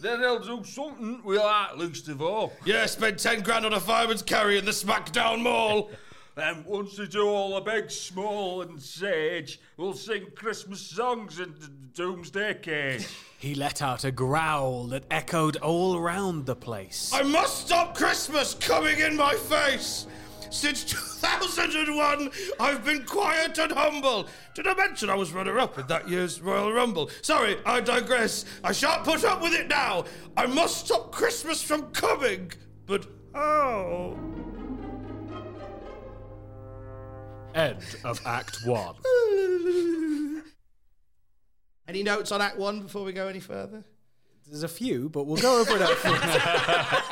Then 0.00 0.20
they'll 0.20 0.40
do 0.40 0.64
something 0.64 1.20
we 1.24 1.38
like 1.38 1.76
least 1.76 2.08
of 2.08 2.22
all. 2.22 2.52
Yeah, 2.64 2.86
spend 2.86 3.18
10 3.18 3.42
grand 3.42 3.64
on 3.64 3.72
a 3.72 3.80
fireman's 3.80 4.22
carry 4.22 4.58
in 4.58 4.64
the 4.64 4.72
SmackDown 4.72 5.42
Mall. 5.42 5.90
Then 6.34 6.64
once 6.66 6.96
they 6.96 7.06
do 7.06 7.28
all 7.28 7.54
the 7.56 7.60
big, 7.60 7.90
small, 7.90 8.62
and 8.62 8.80
sage, 8.80 9.60
we'll 9.76 9.92
sing 9.92 10.26
Christmas 10.34 10.80
songs 10.80 11.38
in 11.38 11.54
the 11.60 11.68
Doomsday 11.92 12.54
Cage. 12.62 13.06
He 13.38 13.54
let 13.54 13.82
out 13.82 14.04
a 14.04 14.10
growl 14.10 14.84
that 14.84 15.04
echoed 15.10 15.56
all 15.58 16.00
round 16.00 16.46
the 16.46 16.56
place. 16.56 17.10
I 17.12 17.22
must 17.22 17.66
stop 17.66 17.94
Christmas 17.94 18.54
coming 18.54 19.00
in 19.00 19.14
my 19.14 19.34
face. 19.34 20.06
Since 20.48 20.84
2001, 20.84 22.30
I've 22.60 22.84
been 22.84 23.04
quiet 23.04 23.58
and 23.58 23.72
humble. 23.72 24.26
Did 24.54 24.66
I 24.66 24.74
mention 24.74 25.10
I 25.10 25.14
was 25.14 25.32
runner 25.32 25.58
up 25.58 25.78
in 25.78 25.86
that 25.86 26.08
year's 26.08 26.40
Royal 26.40 26.72
Rumble? 26.72 27.10
Sorry, 27.20 27.56
I 27.66 27.80
digress. 27.80 28.44
I 28.62 28.72
shan't 28.72 29.04
put 29.04 29.24
up 29.24 29.42
with 29.42 29.54
it 29.54 29.68
now. 29.68 30.04
I 30.36 30.46
must 30.46 30.86
stop 30.86 31.10
Christmas 31.10 31.62
from 31.62 31.90
coming. 31.92 32.52
But 32.86 33.06
how? 33.34 34.16
End 37.54 37.96
of 38.04 38.20
Act 38.26 38.64
1. 38.64 38.94
Any 41.88 42.02
notes 42.02 42.32
on 42.32 42.40
Act 42.40 42.58
One 42.58 42.80
before 42.80 43.04
we 43.04 43.12
go 43.12 43.28
any 43.28 43.40
further? 43.40 43.84
There's 44.46 44.62
a 44.62 44.68
few, 44.68 45.08
but 45.08 45.26
we'll 45.26 45.40
go 45.40 45.60
over 45.60 45.76
it 45.76 45.82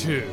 two. 0.00 0.28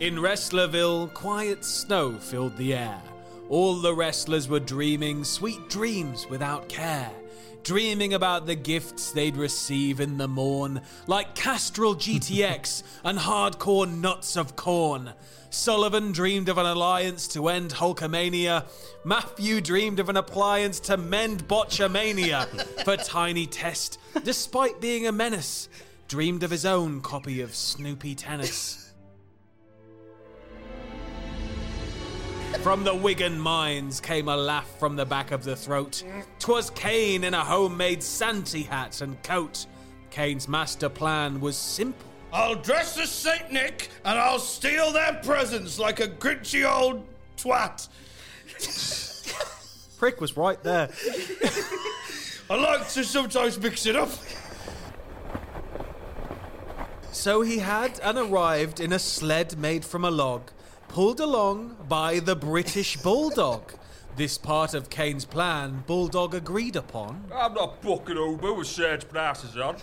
In 0.00 0.16
Wrestlerville, 0.16 1.14
quiet 1.14 1.64
snow 1.64 2.14
filled 2.14 2.56
the 2.56 2.74
air. 2.74 3.00
All 3.48 3.76
the 3.76 3.94
wrestlers 3.94 4.48
were 4.48 4.58
dreaming 4.58 5.22
sweet 5.22 5.68
dreams 5.68 6.26
without 6.28 6.68
care. 6.68 7.12
Dreaming 7.62 8.12
about 8.12 8.46
the 8.46 8.56
gifts 8.56 9.12
they'd 9.12 9.36
receive 9.36 10.00
in 10.00 10.18
the 10.18 10.26
morn, 10.26 10.80
like 11.06 11.36
Castrol 11.36 11.94
GTX 11.94 12.82
and 13.04 13.18
hardcore 13.18 13.88
nuts 13.88 14.36
of 14.36 14.56
corn. 14.56 15.12
Sullivan 15.50 16.10
dreamed 16.10 16.48
of 16.48 16.58
an 16.58 16.66
alliance 16.66 17.28
to 17.28 17.48
end 17.48 17.70
Hulkamania. 17.70 18.64
Matthew 19.04 19.60
dreamed 19.60 20.00
of 20.00 20.08
an 20.08 20.16
appliance 20.16 20.80
to 20.80 20.96
mend 20.96 21.46
botchamania. 21.46 22.46
For 22.84 22.96
Tiny 22.96 23.46
Test, 23.46 24.00
despite 24.24 24.80
being 24.80 25.06
a 25.06 25.12
menace, 25.12 25.68
dreamed 26.08 26.42
of 26.42 26.50
his 26.50 26.66
own 26.66 27.00
copy 27.00 27.42
of 27.42 27.54
Snoopy 27.54 28.16
Tennis. 28.16 28.81
From 32.62 32.84
the 32.84 32.94
Wigan 32.94 33.40
mines 33.40 34.00
came 34.00 34.28
a 34.28 34.36
laugh 34.36 34.78
from 34.78 34.94
the 34.94 35.04
back 35.04 35.32
of 35.32 35.42
the 35.42 35.56
throat. 35.56 36.04
'Twas 36.38 36.70
Kane 36.70 37.24
in 37.24 37.34
a 37.34 37.44
homemade 37.44 38.04
Santy 38.04 38.62
hat 38.62 39.00
and 39.00 39.20
coat. 39.24 39.66
Kane's 40.10 40.46
master 40.46 40.88
plan 40.88 41.40
was 41.40 41.56
simple. 41.56 42.06
I'll 42.32 42.54
dress 42.54 42.96
as 42.98 43.10
Saint 43.10 43.50
Nick 43.50 43.88
and 44.04 44.16
I'll 44.16 44.38
steal 44.38 44.92
their 44.92 45.14
presents 45.24 45.80
like 45.80 45.98
a 45.98 46.06
grinchy 46.06 46.64
old 46.64 47.04
twat. 47.36 47.88
Prick 49.98 50.20
was 50.20 50.36
right 50.36 50.62
there. 50.62 50.88
I 52.48 52.54
like 52.54 52.88
to 52.90 53.02
sometimes 53.02 53.58
mix 53.58 53.86
it 53.86 53.96
up. 53.96 54.10
So 57.10 57.42
he 57.42 57.58
had 57.58 57.98
and 58.04 58.18
arrived 58.18 58.78
in 58.78 58.92
a 58.92 58.98
sled 58.98 59.58
made 59.58 59.84
from 59.84 60.04
a 60.04 60.10
log, 60.10 60.50
pulled 60.92 61.20
along 61.20 61.74
by 61.88 62.18
the 62.18 62.36
British 62.36 62.98
Bulldog. 62.98 63.72
This 64.16 64.36
part 64.36 64.74
of 64.74 64.90
Kane's 64.90 65.24
plan, 65.24 65.82
Bulldog 65.86 66.34
agreed 66.34 66.76
upon. 66.76 67.24
I'm 67.34 67.54
not 67.54 67.80
booking 67.80 68.18
Uber 68.18 68.52
with 68.52 68.66
surge 68.66 69.08
prices 69.08 69.56
on. 69.56 69.76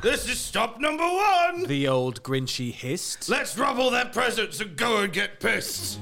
This 0.00 0.26
is 0.30 0.40
stop 0.40 0.80
number 0.80 1.04
one. 1.04 1.64
The 1.64 1.88
old 1.88 2.22
Grinchy 2.22 2.72
hissed. 2.72 3.28
Let's 3.28 3.58
rub 3.58 3.78
all 3.78 3.90
their 3.90 4.06
presents 4.06 4.60
and 4.60 4.74
go 4.76 5.02
and 5.02 5.12
get 5.12 5.40
pissed. 5.40 6.00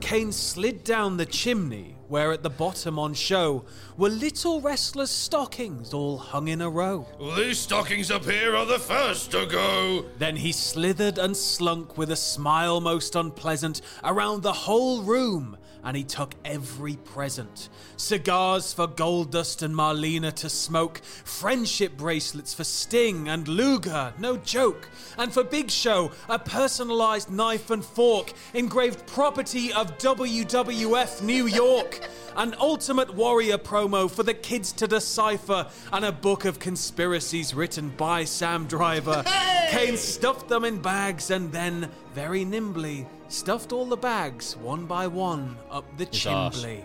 Kane 0.00 0.32
slid 0.32 0.82
down 0.82 1.18
the 1.18 1.26
chimney, 1.26 1.94
where 2.10 2.32
at 2.32 2.42
the 2.42 2.50
bottom 2.50 2.98
on 2.98 3.14
show 3.14 3.64
were 3.96 4.08
little 4.08 4.60
wrestlers' 4.60 5.12
stockings 5.12 5.94
all 5.94 6.18
hung 6.18 6.48
in 6.48 6.60
a 6.60 6.68
row. 6.68 7.06
These 7.36 7.60
stockings 7.60 8.10
up 8.10 8.24
here 8.24 8.56
are 8.56 8.66
the 8.66 8.80
first 8.80 9.30
to 9.30 9.46
go. 9.46 10.04
Then 10.18 10.34
he 10.34 10.50
slithered 10.50 11.18
and 11.18 11.36
slunk 11.36 11.96
with 11.96 12.10
a 12.10 12.16
smile 12.16 12.80
most 12.80 13.14
unpleasant 13.14 13.80
around 14.02 14.42
the 14.42 14.52
whole 14.52 15.02
room, 15.02 15.56
and 15.84 15.96
he 15.96 16.04
took 16.04 16.34
every 16.44 16.96
present. 16.96 17.68
Cigars 17.96 18.72
for 18.72 18.86
Goldust 18.86 19.62
and 19.62 19.74
Marlena 19.74 20.32
to 20.34 20.48
smoke, 20.48 21.00
friendship 21.24 21.96
bracelets 21.96 22.54
for 22.54 22.64
Sting 22.64 23.28
and 23.28 23.48
Luger, 23.48 24.12
no 24.18 24.36
joke, 24.36 24.88
and 25.18 25.32
for 25.32 25.44
Big 25.44 25.70
Show, 25.70 26.12
a 26.28 26.38
personalized 26.38 27.30
knife 27.30 27.70
and 27.70 27.84
fork 27.84 28.32
engraved 28.54 29.06
property 29.06 29.72
of 29.72 29.98
WWF 29.98 31.22
New 31.22 31.46
York. 31.46 32.00
An 32.36 32.54
Ultimate 32.60 33.14
Warrior 33.14 33.58
promo 33.58 34.10
for 34.10 34.22
the 34.22 34.34
kids 34.34 34.72
to 34.72 34.86
decipher, 34.86 35.66
and 35.92 36.04
a 36.04 36.12
book 36.12 36.44
of 36.44 36.58
conspiracies 36.58 37.54
written 37.54 37.90
by 37.90 38.24
Sam 38.24 38.66
Driver. 38.66 39.24
Kane 39.70 39.96
stuffed 39.96 40.48
them 40.48 40.64
in 40.64 40.80
bags 40.80 41.30
and 41.30 41.50
then, 41.52 41.90
very 42.14 42.44
nimbly, 42.44 43.06
stuffed 43.30 43.72
all 43.72 43.86
the 43.86 43.96
bags 43.96 44.56
one 44.56 44.86
by 44.86 45.06
one 45.06 45.56
up 45.70 45.84
the 45.96 46.04
arse. 46.06 46.64
chimbley. 46.64 46.82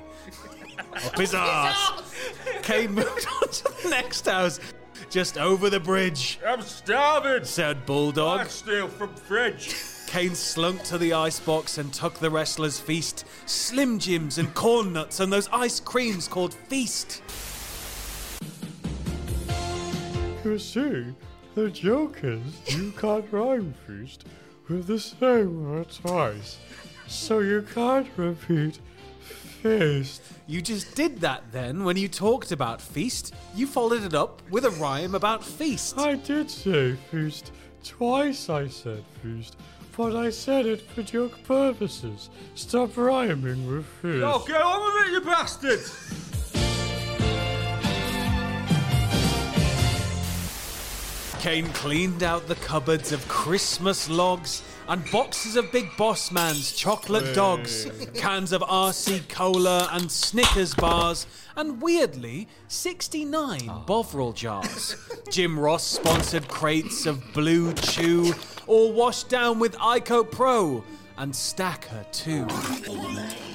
up 1.05 1.17
his 1.17 1.33
arse. 1.33 2.15
Kane 2.61 2.93
moved 2.93 3.27
on 3.41 3.49
to 3.49 3.63
the 3.83 3.89
next 3.89 4.25
house, 4.25 4.59
just 5.09 5.37
over 5.37 5.69
the 5.69 5.79
bridge, 5.79 6.39
I'm 6.45 6.61
starving. 6.61 7.45
said 7.45 7.85
Bulldog. 7.85 8.41
I 8.41 8.43
Bulldog. 8.43 8.51
steal 8.51 8.87
from 8.87 9.15
fridge. 9.15 9.75
Kane 10.07 10.35
slunk 10.35 10.83
to 10.83 10.97
the 10.97 11.13
icebox 11.13 11.77
and 11.77 11.91
took 11.93 12.13
the 12.15 12.29
wrestler's 12.29 12.79
feast. 12.79 13.25
Slim 13.45 13.99
Jims 13.99 14.37
and 14.37 14.53
corn 14.53 14.93
nuts 14.93 15.19
and 15.19 15.33
those 15.33 15.49
ice 15.51 15.79
creams 15.79 16.27
called 16.27 16.53
Feast. 16.53 17.21
You 20.45 20.59
see, 20.59 21.05
the 21.55 21.69
joke 21.71 22.19
is 22.23 22.41
you 22.67 22.91
can't 22.91 23.25
rhyme 23.31 23.73
feast 23.87 24.25
with 24.67 24.87
the 24.87 24.99
same 24.99 25.69
word 25.69 25.87
twice. 25.89 26.57
So 27.07 27.39
you 27.39 27.61
can't 27.73 28.07
repeat 28.17 28.79
feast. 29.19 30.21
You 30.47 30.61
just 30.61 30.95
did 30.95 31.21
that 31.21 31.43
then 31.51 31.83
when 31.83 31.97
you 31.97 32.07
talked 32.07 32.51
about 32.51 32.81
feast. 32.81 33.33
You 33.55 33.67
followed 33.67 34.03
it 34.03 34.13
up 34.13 34.41
with 34.49 34.65
a 34.65 34.71
rhyme 34.71 35.15
about 35.15 35.43
feast. 35.43 35.97
I 35.97 36.15
did 36.15 36.49
say 36.49 36.95
feast. 37.11 37.51
Twice 37.83 38.49
I 38.49 38.67
said 38.67 39.03
feast. 39.21 39.55
But 39.95 40.15
I 40.15 40.29
said 40.29 40.65
it 40.65 40.81
for 40.81 41.03
joke 41.03 41.41
purposes. 41.43 42.29
Stop 42.55 42.97
rhyming 42.97 43.65
with 43.65 43.85
feast. 43.85 44.23
Oh, 44.23 44.43
get 44.45 44.61
on 44.61 44.93
with 44.93 45.07
it, 45.07 45.11
you 45.13 45.21
bastard! 45.21 45.79
Kane 51.45 51.71
cleaned 51.73 52.23
out 52.23 52.47
the 52.47 52.55
cupboards 52.55 53.11
of 53.11 53.27
Christmas 53.27 54.09
logs 54.09 54.63
and 54.87 55.11
boxes 55.11 55.55
of 55.55 55.71
Big 55.71 55.95
Boss 55.95 56.31
Man's 56.31 56.71
chocolate 56.71 57.35
dogs, 57.35 57.85
cans 58.15 58.51
of 58.51 58.63
RC 58.63 59.29
Cola 59.29 59.87
and 59.91 60.11
Snickers 60.11 60.73
bars, 60.73 61.27
and 61.55 61.79
weirdly, 61.83 62.47
69 62.67 63.61
ah. 63.69 63.83
Bovril 63.85 64.33
jars. 64.33 64.95
Jim 65.29 65.59
Ross 65.59 65.83
sponsored 65.83 66.47
crates 66.47 67.05
of 67.05 67.21
Blue 67.31 67.73
Chew, 67.73 68.33
all 68.65 68.91
washed 68.93 69.29
down 69.29 69.59
with 69.59 69.75
Ico 69.75 70.31
Pro 70.31 70.83
and 71.19 71.35
Stacker 71.35 72.07
too. 72.11 72.47
Oh, 72.49 73.54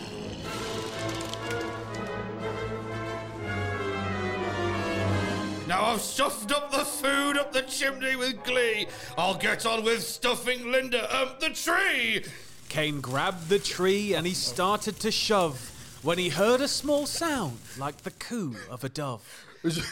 Now 5.70 5.84
I've 5.84 6.00
stuffed 6.00 6.50
up 6.50 6.72
the 6.72 6.84
food 6.84 7.38
up 7.38 7.52
the 7.52 7.62
chimney 7.62 8.16
with 8.16 8.42
glee. 8.42 8.88
I'll 9.16 9.36
get 9.36 9.64
on 9.64 9.84
with 9.84 10.02
stuffing 10.02 10.72
Linda 10.72 11.08
up 11.14 11.38
the 11.38 11.50
tree. 11.50 12.24
Kane 12.68 13.00
grabbed 13.00 13.48
the 13.48 13.60
tree 13.60 14.14
and 14.14 14.26
he 14.26 14.34
started 14.34 14.98
to 14.98 15.12
shove 15.12 15.70
when 16.02 16.18
he 16.18 16.28
heard 16.28 16.60
a 16.60 16.66
small 16.66 17.06
sound 17.06 17.56
like 17.78 17.98
the 17.98 18.10
coo 18.10 18.56
of 18.68 18.82
a 18.82 18.88
dove. 18.88 19.22
Is 19.62 19.76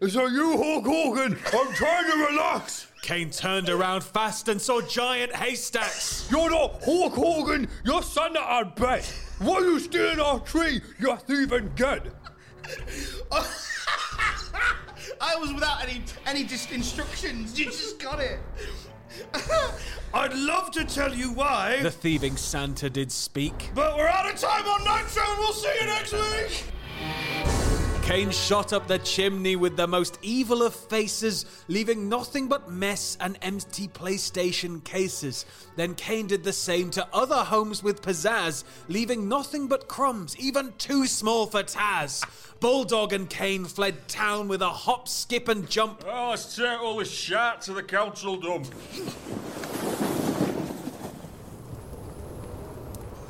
that 0.00 0.30
you, 0.32 0.56
Hulk 0.56 0.84
Hogan? 0.84 1.38
I'm 1.54 1.72
trying 1.74 2.10
to 2.10 2.26
relax. 2.32 2.88
Kane 3.02 3.30
turned 3.30 3.68
around 3.68 4.02
fast 4.02 4.48
and 4.48 4.60
saw 4.60 4.80
giant 4.80 5.36
haystacks. 5.36 6.26
You're 6.32 6.50
not 6.50 6.82
Hulk 6.82 7.12
Hogan. 7.12 7.68
You're 7.84 8.02
Santa 8.02 8.40
I 8.40 8.64
bet. 8.64 9.04
Why 9.38 9.60
you 9.60 9.78
stealing 9.78 10.18
our 10.18 10.40
tree, 10.40 10.80
you 10.98 11.16
thieving 11.28 11.70
ged? 11.76 12.10
I 15.20 15.36
was 15.36 15.52
without 15.52 15.82
any 15.82 16.02
any 16.26 16.44
just 16.44 16.70
instructions. 16.72 17.58
You 17.58 17.66
just 17.66 17.98
got 17.98 18.20
it. 18.20 18.38
I'd 20.14 20.34
love 20.34 20.70
to 20.72 20.84
tell 20.84 21.12
you 21.14 21.32
why, 21.32 21.80
The 21.82 21.90
thieving 21.90 22.36
Santa 22.36 22.88
did 22.88 23.10
speak. 23.12 23.70
but 23.74 23.96
we're 23.96 24.06
out 24.08 24.32
of 24.32 24.38
time 24.40 24.64
on 24.66 24.80
Nitro. 24.84 25.22
We'll 25.38 25.52
see 25.52 25.74
you 25.80 25.86
next 25.86 26.12
week. 26.12 27.59
Kane 28.10 28.32
shot 28.32 28.72
up 28.72 28.88
the 28.88 28.98
chimney 28.98 29.54
with 29.54 29.76
the 29.76 29.86
most 29.86 30.18
evil 30.20 30.64
of 30.64 30.74
faces, 30.74 31.46
leaving 31.68 32.08
nothing 32.08 32.48
but 32.48 32.68
mess 32.68 33.16
and 33.20 33.38
empty 33.40 33.86
PlayStation 33.86 34.82
cases. 34.82 35.46
Then 35.76 35.94
Kane 35.94 36.26
did 36.26 36.42
the 36.42 36.52
same 36.52 36.90
to 36.90 37.06
other 37.12 37.36
homes 37.36 37.84
with 37.84 38.02
pizzazz, 38.02 38.64
leaving 38.88 39.28
nothing 39.28 39.68
but 39.68 39.86
crumbs, 39.86 40.36
even 40.40 40.72
too 40.76 41.06
small 41.06 41.46
for 41.46 41.62
Taz. 41.62 42.24
Bulldog 42.58 43.12
and 43.12 43.30
Kane 43.30 43.64
fled 43.64 44.08
town 44.08 44.48
with 44.48 44.60
a 44.60 44.70
hop, 44.70 45.06
skip, 45.06 45.46
and 45.46 45.70
jump. 45.70 46.04
Oh, 46.04 46.30
let's 46.30 46.58
all 46.58 46.96
this 46.96 47.12
shit 47.12 47.60
to 47.60 47.74
the 47.74 47.82
council 47.84 48.36
dump. 48.38 48.66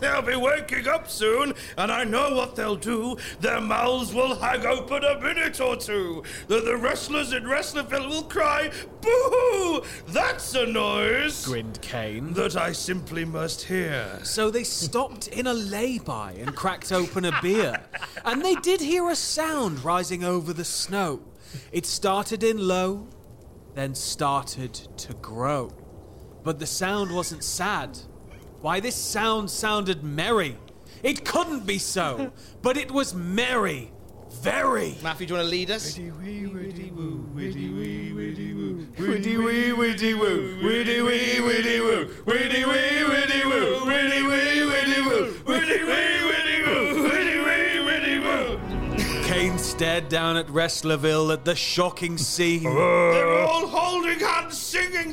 They'll 0.01 0.23
be 0.23 0.37
waking 0.37 0.89
up 0.89 1.09
soon, 1.09 1.55
and 1.77 1.93
I 1.93 2.05
know 2.05 2.35
what 2.35 2.57
they'll 2.57 2.77
do. 2.77 3.17
Their 3.41 3.61
mouths 3.61 4.15
will 4.15 4.35
hang 4.35 4.67
open 4.67 5.05
a 5.05 5.21
minute 5.21 5.61
or 5.61 5.77
two. 5.77 6.23
The, 6.49 6.61
the 6.61 6.77
wrestlers 6.77 7.33
in 7.33 7.45
Wrestlerville 7.45 8.09
will 8.09 8.23
cry, 8.23 8.71
Boo! 9.01 9.83
That's 10.09 10.55
a 10.55 10.67
noise 10.67 11.45
Grinned 11.45 11.81
Kane. 11.81 12.33
that 12.35 12.57
I 12.57 12.73
simply 12.73 13.25
must 13.25 13.63
hear. 13.63 14.19
So 14.23 14.51
they 14.51 14.65
stopped 14.65 15.29
in 15.29 15.47
a 15.47 15.55
lay-by 15.55 16.33
and 16.33 16.55
cracked 16.55 16.93
open 16.93 17.25
a 17.25 17.39
beer. 17.43 17.81
And 18.25 18.45
they 18.45 18.55
did 18.57 18.81
hear 18.81 19.09
a 19.09 19.17
sound 19.17 19.85
rising 19.85 20.25
over 20.25 20.53
the 20.53 20.65
snow. 20.65 21.21
It 21.73 21.87
started 21.87 22.43
in 22.43 22.59
low, 22.69 23.09
then 23.75 23.95
started 23.95 24.75
to 24.75 25.15
grow. 25.15 25.71
But 26.43 26.59
the 26.59 26.67
sound 26.67 27.15
wasn't 27.15 27.45
sad. 27.45 27.99
Why, 28.61 28.81
this 28.81 28.95
sound 28.95 29.51
sounded 29.51 30.05
merry. 30.05 30.57
It 31.03 31.25
couldn't 31.25 31.67
be 31.67 31.79
so, 31.79 32.31
but 32.61 32.77
it 32.77 32.91
was 32.91 33.15
merry. 33.15 33.91
Very. 34.43 34.97
Matthew, 35.03 35.27
do 35.27 35.35
you 35.35 35.39
want 35.39 35.47
to 35.47 35.51
lead 35.51 35.71
us? 35.71 35.97
Widdy 35.97 36.11
wee, 36.13 36.47
widdy 36.47 36.91
woo, 36.93 37.27
widdy 37.35 37.75
wee, 37.75 38.13
widdy 38.13 38.55
woo. 38.55 38.87
Widdy 38.99 39.37
wee, 39.39 39.73
widdy 39.73 40.15
woo, 40.15 40.59
widdy 40.63 41.03
wee, 41.03 41.41
widdy 41.41 41.81
woo, 41.81 42.07
widdy 42.27 42.65
wee, 42.65 43.05
widdy 43.09 43.45
woo, 43.45 43.81
widdy 43.87 44.23
wee, 44.29 44.65
widdy 44.71 45.01
woo, 45.07 45.43
widdy 45.47 45.83
wee, 45.85 46.21
widdy 46.31 46.59
woo, 46.67 47.09
widdy 47.09 47.39
wee, 47.45 47.81
widdy 47.87 48.19
woo. 48.21 49.25
Kane 49.25 49.59
stared 49.59 50.09
down 50.09 50.37
at 50.37 50.47
Wrestlerville 50.49 51.33
at 51.33 51.45
the 51.45 51.57
shocking 51.57 52.19
scene. 52.19 52.65
They're 52.65 53.39
all 53.41 53.67
holding 53.67 53.80
hands 53.80 53.80
singing 53.80 53.80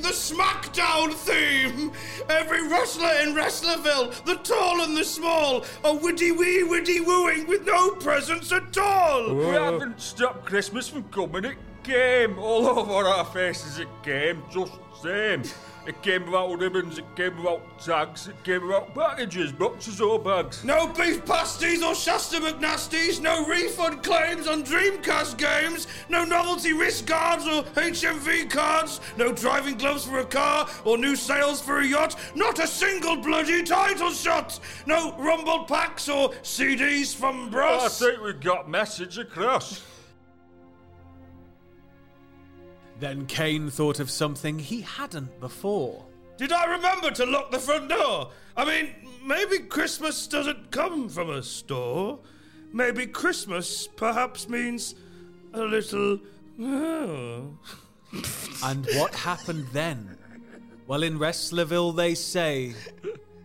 the 0.08 0.14
SmackDown 0.14 1.14
theme. 1.14 1.92
Every 2.30 2.66
wrestler 2.66 3.12
in 3.24 3.36
Wrestlerville, 3.36 4.24
the 4.24 4.36
tall 4.36 4.82
and 4.82 4.96
the 4.96 5.04
small, 5.04 5.66
are 5.84 5.96
widdy 5.96 6.32
wee 6.32 6.64
widdy 6.64 7.06
wooing 7.06 7.46
with 7.46 7.66
no 7.66 7.92
presents 7.92 8.54
at 8.54 8.78
all. 8.78 9.36
We 9.36 9.46
haven't 9.48 10.00
stopped 10.00 10.46
Christmas 10.46 10.88
from 10.88 11.04
coming. 11.10 11.44
It 11.44 11.58
came 11.84 12.40
all 12.40 12.68
over 12.68 13.06
our 13.06 13.26
faces. 13.26 13.80
It 13.80 13.90
came 14.02 14.44
just 14.50 14.72
same. 15.04 15.44
It 15.88 16.02
came 16.02 16.26
without 16.26 16.60
ribbons. 16.60 16.98
It 16.98 17.06
came 17.16 17.38
without 17.38 17.80
tags. 17.80 18.28
It 18.28 18.44
came 18.44 18.64
without 18.64 18.94
packages, 18.94 19.54
boxes 19.54 20.02
or 20.02 20.20
bags. 20.20 20.66
No 20.66 20.88
beef 20.88 21.26
pasties 21.26 21.82
or 21.82 21.96
Shasta 21.96 22.42
McNasties, 22.42 23.22
no 23.22 23.48
refund 23.48 24.04
claims 24.04 24.50
on 24.50 24.66
Dreamcast 24.66 25.38
games, 25.38 25.88
no 26.10 26.26
novelty 26.26 26.74
wrist 26.74 27.06
guards 27.06 27.48
or 27.48 27.64
HMV 27.64 28.50
cards, 28.50 29.00
no 29.16 29.32
driving 29.32 29.78
gloves 29.78 30.04
for 30.04 30.20
a 30.20 30.26
car 30.26 30.68
or 30.84 30.98
new 30.98 31.16
sails 31.16 31.62
for 31.62 31.80
a 31.80 31.88
yacht, 31.88 32.18
not 32.36 32.60
a 32.60 32.68
single 32.68 33.16
bloody 33.16 33.64
title 33.64 34.12
shot, 34.12 34.60
no 34.88 35.16
rumble 35.18 35.64
packs 35.64 36.10
or 36.10 36.32
CDs 36.44 37.16
from 37.16 37.50
I 37.56 37.88
think 37.88 38.22
we 38.22 38.34
got 38.34 38.70
message 38.70 39.18
across. 39.18 39.82
Then 43.00 43.26
Kane 43.28 43.70
thought 43.70 44.00
of 44.00 44.10
something 44.10 44.58
he 44.58 44.82
hadn't 44.82 45.40
before. 45.40 46.04
Did 46.38 46.52
I 46.52 46.66
remember 46.66 47.12
to 47.12 47.26
lock 47.26 47.52
the 47.52 47.60
front 47.60 47.90
door? 47.90 48.32
I 48.56 48.66
mean, 48.66 48.94
maybe 49.24 49.60
Christmas 49.60 50.28
doesn't 50.28 50.72
come 50.72 51.10
from 51.10 51.30
a 51.30 51.44
store. 51.44 52.20
Maybe 52.74 53.06
Christmas 53.08 53.88
perhaps 53.88 54.50
means 54.50 54.96
a 55.54 55.62
little. 55.62 56.20
Oh. 56.60 57.58
And 58.64 58.88
what 58.94 59.14
happened 59.14 59.68
then? 59.74 60.18
Well, 60.88 61.04
in 61.04 61.20
Wrestlerville, 61.20 61.96
they 61.96 62.16
say 62.16 62.74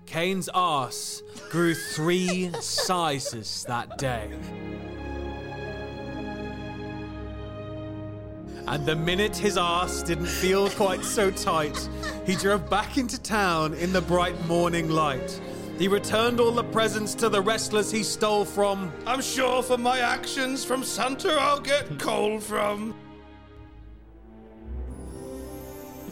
Kane's 0.07 0.49
arse 0.49 1.23
grew 1.51 1.75
three 1.75 2.51
sizes 2.61 3.65
that 3.69 3.99
day. 3.99 4.31
And 8.67 8.87
the 8.87 8.97
minute 8.97 9.37
his 9.37 9.57
arse 9.57 10.03
didn't 10.03 10.27
feel 10.27 10.71
quite 10.71 11.05
so 11.05 11.31
tight, 11.31 11.89
he 12.25 12.37
drove 12.37 12.71
back 12.71 12.97
into 12.97 13.21
town 13.21 13.75
in 13.75 13.93
the 13.93 14.01
bright 14.01 14.41
morning 14.47 14.89
light. 14.89 15.41
He 15.79 15.89
returned 15.89 16.39
all 16.39 16.53
the 16.53 16.65
presents 16.65 17.15
to 17.17 17.29
the 17.29 17.41
wrestlers 17.41 17.91
he 17.91 18.03
stole 18.03 18.45
from. 18.45 18.93
I'm 19.07 19.21
sure 19.21 19.63
for 19.63 19.79
my 19.79 19.99
actions 19.99 20.65
from 20.65 20.85
Santa 20.85 21.33
I'll 21.33 21.61
get 21.61 21.99
coal 21.99 22.39
from. 22.39 22.95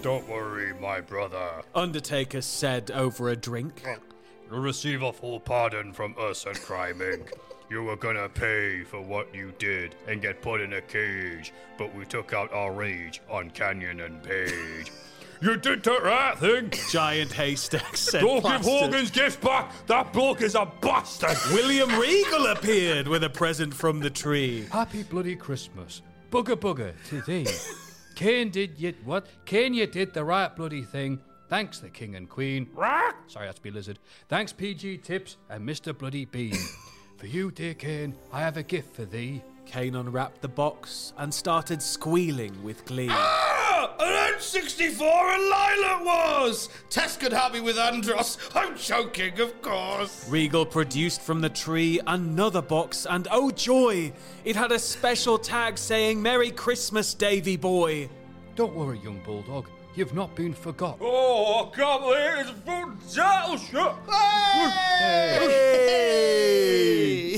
Don't 0.03 0.27
worry, 0.29 0.73
my 0.81 1.01
brother. 1.01 1.63
Undertaker 1.75 2.41
said 2.41 2.91
over 2.91 3.29
a 3.29 3.37
drink. 3.37 3.83
Mm. 3.85 4.10
You'll 4.51 4.61
receive 4.61 5.03
a 5.03 5.13
full 5.13 5.39
pardon 5.39 5.93
from 5.93 6.15
us 6.19 6.45
at 6.45 6.61
Crime 6.61 6.99
Inc. 6.99 7.33
You 7.71 7.85
were 7.85 7.97
gonna 7.97 8.29
pay 8.29 8.83
for 8.83 9.01
what 9.01 9.33
you 9.33 9.53
did 9.59 9.95
and 10.09 10.21
get 10.21 10.43
put 10.43 10.61
in 10.61 10.73
a 10.73 10.81
cage, 10.81 11.53
but 11.79 11.95
we 11.95 12.05
took 12.05 12.33
out 12.33 12.53
our 12.53 12.73
rage 12.73 13.21
on 13.31 13.51
Kanyon 13.51 14.01
and 14.05 14.21
Page. 14.25 14.91
You 15.41 15.57
did 15.57 15.85
the 15.85 15.99
right 16.01 16.37
thing! 16.37 16.73
Giant 16.91 17.31
haystack 17.33 17.97
said. 17.97 18.23
Don't 18.23 18.35
give 18.35 18.43
plastered. 18.43 18.73
Hogan's 18.73 19.11
gift 19.13 19.41
back! 19.41 19.73
That 19.87 20.13
bloke 20.13 20.43
is 20.43 20.57
a 20.57 20.71
bastard! 20.81 21.37
William 21.53 21.89
Regal 21.91 22.49
appeared 22.49 23.07
with 23.07 23.23
a 23.23 23.31
present 23.31 23.73
from 23.73 24.01
the 24.01 24.11
tree. 24.11 24.67
Happy 24.73 25.05
bloody 25.05 25.37
Christmas. 25.37 26.03
Bugger 26.33 26.57
bugger 26.57 26.93
to 27.09 27.21
thee. 27.23 27.47
Kane 28.17 28.51
did 28.51 28.79
you 28.79 28.95
what? 29.05 29.27
Kane 29.47 29.75
you 29.75 29.87
did 29.87 30.13
the 30.13 30.25
right 30.25 30.55
bloody 30.55 30.83
thing. 30.83 31.21
Thanks 31.51 31.81
the 31.81 31.91
King 31.91 32.15
and 32.15 32.29
Queen. 32.29 32.69
Sorry, 33.27 33.47
that's 33.47 33.59
be 33.59 33.73
lizard. 33.73 33.99
Thanks 34.29 34.53
PG 34.53 34.99
Tips 34.99 35.37
and 35.49 35.69
Mr. 35.69 35.97
Bloody 35.97 36.25
Bean. 36.25 36.55
for 37.17 37.27
you, 37.27 37.51
dear 37.51 37.75
Kane, 37.75 38.15
I 38.33 38.39
have 38.39 38.57
a 38.57 38.63
gift 38.63 38.95
for 38.95 39.05
thee. 39.05 39.43
Kane 39.67 39.97
unwrapped 39.97 40.43
the 40.43 40.49
box 40.49 41.13
and 41.19 41.35
started 41.35 41.83
squealing 41.83 42.63
with 42.63 42.85
glee. 42.85 43.09
Ah! 43.11 43.97
An 43.99 44.35
N64 44.35 45.01
and 45.01 45.53
Lylat 45.53 46.05
Wars! 46.05 46.69
Tess 46.89 47.17
could 47.17 47.33
help 47.33 47.53
me 47.53 47.61
with 47.61 47.77
Andross. 47.77 48.39
I'm 48.55 48.77
joking, 48.77 49.41
of 49.41 49.61
course. 49.61 50.29
Regal 50.29 50.65
produced 50.65 51.21
from 51.21 51.41
the 51.41 51.51
tree 51.51 51.99
another 52.07 52.63
box, 52.63 53.09
and 53.11 53.27
oh 53.29 53.51
joy! 53.51 54.13
It 54.45 54.55
had 54.55 54.71
a 54.71 54.79
special 54.79 55.37
tag 55.37 55.79
saying 55.79 56.23
Merry 56.23 56.53
Christmas, 56.53 57.13
Davy 57.13 57.57
boy. 57.57 58.09
Don't 58.55 58.77
worry, 58.77 59.01
young 59.01 59.21
bulldog. 59.25 59.67
You've 59.95 60.15
not 60.15 60.35
been 60.37 60.55
forgot. 60.55 60.99
Oh, 61.01 61.71
I 61.73 61.77
can't 61.77 62.03
believe 62.03 62.39
it's 62.39 62.51
a 62.51 62.55
full 62.55 62.93
title 63.13 63.57
shot. 63.57 63.99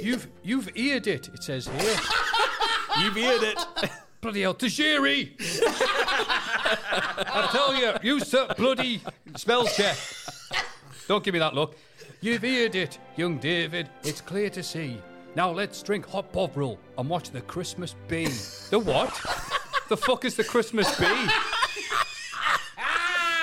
You've 0.04 0.28
you've 0.42 0.68
eared 0.76 1.06
it. 1.06 1.28
It 1.28 1.42
says 1.42 1.66
here. 1.66 1.96
You've 3.00 3.16
eared 3.16 3.42
it. 3.42 3.58
bloody 4.20 4.42
hell, 4.42 4.54
Tajiri! 4.54 5.32
I 5.66 7.48
tell 7.50 7.74
you, 7.74 7.92
you 8.02 8.20
the 8.20 8.54
bloody 8.56 9.00
spell 9.34 9.66
check. 9.66 9.96
Don't 11.08 11.24
give 11.24 11.32
me 11.32 11.40
that 11.40 11.54
look. 11.54 11.76
You've 12.20 12.44
eared 12.44 12.74
it, 12.74 12.98
young 13.16 13.38
David. 13.38 13.88
It's 14.04 14.20
clear 14.20 14.50
to 14.50 14.62
see. 14.62 15.00
Now 15.34 15.50
let's 15.50 15.82
drink 15.82 16.06
hot 16.06 16.30
bovril 16.32 16.78
and 16.98 17.08
watch 17.08 17.30
the 17.30 17.40
Christmas 17.40 17.96
bee. 18.06 18.26
The 18.70 18.78
what? 18.78 19.10
the 19.88 19.96
fuck 19.96 20.24
is 20.26 20.36
the 20.36 20.44
Christmas 20.44 20.98
bee? 21.00 21.28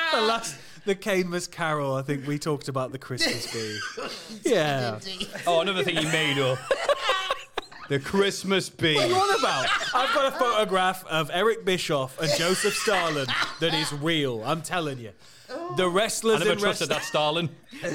the 0.13 0.21
last, 0.21 0.55
the 0.85 0.95
Canemas 0.95 1.47
Carol. 1.47 1.95
I 1.95 2.01
think 2.01 2.27
we 2.27 2.39
talked 2.39 2.67
about 2.67 2.91
the 2.91 2.99
Christmas 2.99 3.51
bee. 3.51 3.79
Yeah. 4.43 4.99
Oh, 5.45 5.61
another 5.61 5.83
thing 5.83 5.97
he 5.97 6.05
made 6.05 6.39
up. 6.39 6.57
The 7.89 7.99
Christmas 7.99 8.69
bee. 8.69 8.95
What 8.95 9.05
are 9.05 9.07
you 9.07 9.15
on 9.15 9.39
about? 9.39 9.67
I've 9.95 10.13
got 10.13 10.33
a 10.33 10.37
photograph 10.37 11.05
of 11.07 11.31
Eric 11.33 11.65
Bischoff 11.65 12.19
and 12.21 12.31
Joseph 12.37 12.75
Stalin 12.75 13.27
that 13.59 13.73
is 13.73 13.91
real. 13.93 14.43
I'm 14.43 14.61
telling 14.61 14.99
you. 14.99 15.11
The 15.47 15.83
oh. 15.83 15.89
I 15.89 15.93
wrestlers 15.93 16.39
never 16.39 16.51
in 16.51 16.59
trusted 16.59 16.89
that 16.89 17.03
Stalin. 17.03 17.49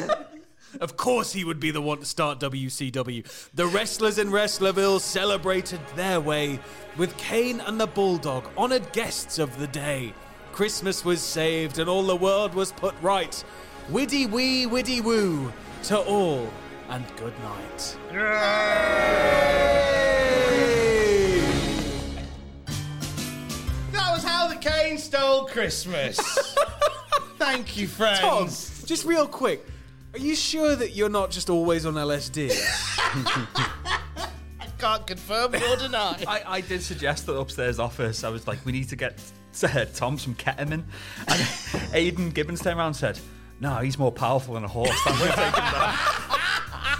Of 0.80 0.96
course, 0.96 1.32
he 1.32 1.44
would 1.44 1.60
be 1.60 1.70
the 1.70 1.80
one 1.80 1.98
to 1.98 2.04
start 2.04 2.40
WCW. 2.40 3.50
The 3.54 3.66
wrestlers 3.66 4.18
in 4.18 4.30
Wrestlerville 4.30 5.00
celebrated 5.00 5.80
their 5.94 6.20
way 6.20 6.58
with 6.96 7.16
Kane 7.16 7.60
and 7.60 7.80
the 7.80 7.86
Bulldog, 7.86 8.48
honored 8.56 8.92
guests 8.92 9.38
of 9.38 9.56
the 9.58 9.68
day. 9.68 10.12
Christmas 10.54 11.04
was 11.04 11.20
saved 11.20 11.80
and 11.80 11.90
all 11.90 12.04
the 12.04 12.14
world 12.14 12.54
was 12.54 12.70
put 12.70 12.94
right. 13.02 13.44
Widdy 13.90 14.26
wee, 14.26 14.66
widdy 14.66 15.00
woo 15.02 15.52
to 15.82 15.98
all, 15.98 16.48
and 16.90 17.04
good 17.16 17.34
night. 17.40 17.96
That 23.90 24.12
was 24.12 24.22
how 24.22 24.46
the 24.46 24.54
Kane 24.54 24.96
stole 24.96 25.46
Christmas. 25.46 26.20
Thank 27.36 27.76
you, 27.76 27.88
friends. 27.88 28.20
Tom, 28.20 28.46
just 28.86 29.04
real 29.04 29.26
quick, 29.26 29.66
are 30.12 30.20
you 30.20 30.36
sure 30.36 30.76
that 30.76 30.92
you're 30.92 31.08
not 31.08 31.32
just 31.32 31.50
always 31.50 31.84
on 31.84 31.94
LSD? 31.94 32.52
I 34.60 34.66
can't 34.78 35.04
confirm 35.04 35.50
nor 35.50 35.76
deny. 35.78 36.22
I, 36.28 36.42
I 36.46 36.60
did 36.60 36.80
suggest 36.80 37.26
that 37.26 37.34
upstairs 37.34 37.80
office. 37.80 38.22
I 38.22 38.28
was 38.28 38.46
like, 38.46 38.64
we 38.64 38.70
need 38.70 38.88
to 38.90 38.96
get 38.96 39.18
uh, 39.62 39.84
Tom 39.94 40.18
some 40.18 40.34
ketamine. 40.34 40.84
And 41.28 41.48
Aidan 41.92 42.30
Gibbons 42.30 42.60
turned 42.60 42.78
around 42.78 42.88
and 42.88 42.96
said, 42.96 43.20
no, 43.60 43.76
he's 43.78 43.98
more 43.98 44.12
powerful 44.12 44.54
than 44.54 44.64
a 44.64 44.68
horse. 44.68 44.90
Thanks 45.04 45.20
for 45.20 45.26
taking 45.28 45.52
that. 45.52 46.40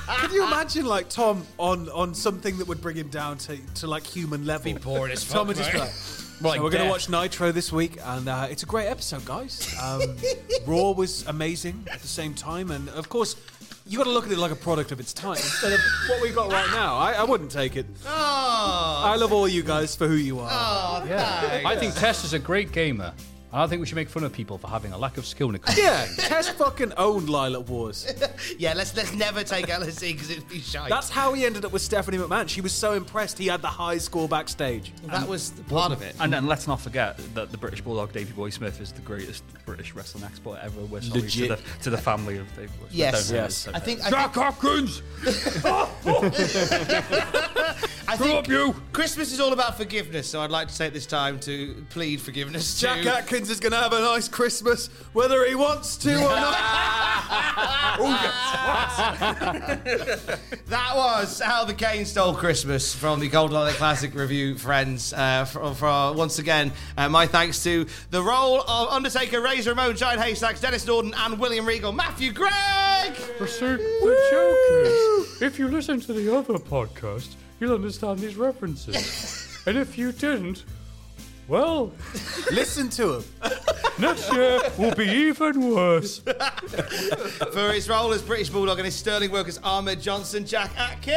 Can 0.07 0.33
you 0.33 0.47
imagine, 0.47 0.87
like 0.87 1.09
Tom 1.09 1.47
on 1.59 1.89
on 1.91 2.15
something 2.15 2.59
that 2.59 2.69
would 2.69 2.81
bring 2.81 2.97
him 2.97 3.09
down 3.09 3.39
to, 3.39 3.59
to 3.75 3.87
like 3.87 4.07
human 4.07 4.47
level? 4.47 4.73
Be 4.73 4.79
bored 4.79 5.11
as 5.11 5.25
Tom 5.29 5.47
fuck, 5.47 5.49
would 5.49 5.57
just 5.57 5.73
be 5.73 5.79
like, 5.79 5.91
Like 6.41 6.57
so 6.57 6.65
we're 6.65 6.71
going 6.71 6.85
to 6.85 6.91
watch 6.91 7.09
Nitro 7.09 7.53
this 7.53 7.73
week, 7.73 7.99
and 8.03 8.29
uh, 8.29 8.47
it's 8.51 8.63
a 8.63 8.67
great 8.67 8.87
episode, 8.87 9.25
guys. 9.25 9.75
Um, 9.83 10.17
Raw 10.67 10.93
was 10.93 11.27
amazing 11.27 11.87
at 11.91 12.01
the 12.01 12.09
same 12.09 12.35
time, 12.35 12.71
and 12.71 12.89
of 12.91 13.09
course, 13.09 13.37
you 13.87 13.99
got 13.99 14.05
to 14.05 14.11
look 14.11 14.25
at 14.27 14.33
it 14.33 14.39
like 14.39 14.51
a 14.53 14.57
product 14.57 14.93
of 14.93 15.01
its 15.01 15.13
time 15.13 15.37
instead 15.37 15.73
of 15.73 15.81
what 16.09 16.23
we've 16.23 16.35
got 16.35 16.51
right 16.51 16.71
now. 16.71 16.97
I, 16.97 17.13
I 17.13 17.25
wouldn't 17.25 17.51
take 17.51 17.77
it. 17.77 17.87
Oh, 18.07 19.03
I 19.05 19.17
love 19.17 19.33
all 19.33 19.47
you 19.47 19.63
guys 19.63 19.95
for 19.95 20.09
who 20.09 20.15
you 20.15 20.41
are. 20.41 20.49
Oh, 20.51 21.07
thanks. 21.07 21.67
I 21.67 21.77
think 21.77 21.95
Tess 21.95 22.25
is 22.25 22.33
a 22.33 22.39
great 22.39 22.73
gamer. 22.73 23.13
And 23.55 23.63
I 23.63 23.69
think 23.69 23.79
we 23.79 23.87
should 23.87 23.95
make 23.95 24.09
fun 24.09 24.25
of 24.25 24.33
people 24.33 24.59
for 24.59 24.67
having 24.67 24.91
a 24.93 24.99
lack 24.99 25.17
of 25.17 25.25
skill 25.25 25.49
in 25.49 25.55
a 25.55 25.59
competition. 25.61 25.89
Yeah, 26.19 26.27
Tess 26.27 26.49
fucking 26.49 26.93
owned 26.97 27.29
Lylat 27.29 27.69
Wars. 27.69 28.05
yeah, 28.59 28.75
let's 28.75 28.97
let's 28.97 29.15
never 29.15 29.45
take 29.45 29.67
LSE 29.67 30.13
because 30.13 30.29
it'd 30.29 30.49
be 30.49 30.59
shy. 30.59 30.89
That's 30.89 31.09
how 31.09 31.33
he 31.35 31.47
ended 31.47 31.65
up 31.65 31.71
with 31.71 31.81
Stephanie 31.81 32.19
McMahon. 32.19 32.49
She 32.49 32.61
was 32.61 32.73
so 32.73 32.95
impressed 32.95 33.39
he 33.39 33.47
had 33.47 33.63
the 33.63 33.69
high 33.69 33.99
score 33.99 34.27
backstage. 34.27 34.93
that 35.07 35.29
was 35.29 35.51
part 35.69 35.93
of 35.93 36.03
it. 36.03 36.17
And 36.19 36.33
then 36.33 36.49
let's 36.49 36.67
not 36.67 36.81
forget 36.81 37.17
that 37.35 37.53
the 37.53 37.59
British 37.59 37.81
Bulldog 37.81 38.13
Davey 38.13 38.33
Boy 38.33 38.51
Smith 38.51 38.81
is 38.81 38.91
the 38.91 39.03
greatest 39.03 39.45
British 39.65 39.95
wrestling 39.95 40.25
export 40.25 40.59
ever. 40.61 40.81
We're 40.87 41.03
sorry 41.03 41.21
to 41.21 41.25
Legit. 41.27 41.49
the, 41.51 41.59
to 41.85 41.91
the 41.91 41.99
family 41.99 42.39
of 42.39 42.49
Davey 42.57 42.67
Boy 42.81 42.87
Smith. 42.87 42.93
Yes, 42.93 43.31
yes. 43.31 43.69
I 43.73 43.79
think 43.79 44.05
I 44.05 44.11
Jack 44.11 44.35
think, 44.35 44.47
Hopkins! 44.47 45.01
I 48.07 48.17
Screw 48.17 48.27
think 48.27 48.39
up, 48.41 48.49
you! 48.49 48.75
Christmas 48.93 49.33
is 49.33 49.41
all 49.41 49.53
about 49.53 49.79
forgiveness, 49.79 50.29
so 50.29 50.41
I'd 50.41 50.51
like 50.51 50.69
to 50.69 50.77
take 50.77 50.93
this 50.93 51.07
time 51.07 51.41
to 51.41 51.75
plead 51.89 52.21
forgiveness 52.21 52.75
To... 52.81 52.83
Jack 52.83 53.07
Atkins 53.07 53.49
is 53.49 53.61
going 53.61 53.73
to 53.73 53.79
have 53.79 53.95
a 53.95 54.01
nice 54.01 54.29
Christmas, 54.29 54.89
whether 55.15 55.47
he 55.47 55.55
wants 55.55 55.97
to 55.99 56.15
or 56.15 56.29
not. 56.29 56.55
That 60.67 60.93
was 60.97 61.41
How 61.41 61.65
the 61.65 61.75
Kane 61.75 62.05
Stole 62.05 62.35
Christmas 62.35 62.95
from 62.95 63.21
the 63.21 63.31
Cultaholic 63.31 63.75
Classic 63.75 64.15
Review, 64.15 64.57
friends. 64.57 65.13
Uh, 65.13 65.45
for, 65.45 65.75
for 65.75 66.13
once 66.13 66.39
again, 66.39 66.73
uh, 66.97 67.09
my 67.09 67.27
thanks 67.27 67.63
to 67.65 67.87
the 68.11 68.23
role 68.23 68.61
of 68.63 68.89
Undertaker, 68.89 69.41
Razor 69.41 69.71
Ramon, 69.71 69.97
Giant 69.97 70.21
Haystacks, 70.21 70.61
Denis 70.61 70.87
Norden, 70.87 71.15
and 71.17 71.39
William 71.39 71.67
Regal, 71.67 71.93
Matthew 71.93 72.33
Gregg. 72.33 73.15
You 73.41 73.47
see, 73.47 73.67
the 73.67 74.29
joke 74.31 74.87
is, 74.87 75.43
if 75.43 75.59
you 75.59 75.69
listen 75.69 76.01
to 76.01 76.13
the 76.13 76.35
other 76.37 76.55
podcast, 76.55 77.35
you'll 77.65 77.75
understand 77.75 78.19
these 78.19 78.37
references. 78.37 79.63
and 79.67 79.77
if 79.79 79.97
you 79.97 80.13
didn't, 80.13 80.65
well, 81.49 81.93
Listen 82.53 82.89
to 82.91 83.15
him. 83.15 83.25
next 83.99 84.33
year 84.33 84.61
will 84.79 84.95
be 84.95 85.05
even 85.05 85.75
worse. 85.75 86.19
For 87.53 87.73
his 87.73 87.89
role 87.89 88.13
as 88.13 88.23
British 88.23 88.49
Bulldog 88.51 88.79
and 88.79 88.87
his 88.87 88.95
sterling 88.95 89.31
work 89.31 89.49
as 89.49 89.59
Ahmed 89.59 90.01
Johnson, 90.01 90.47
Jack 90.47 90.71
Atkins. 90.79 91.15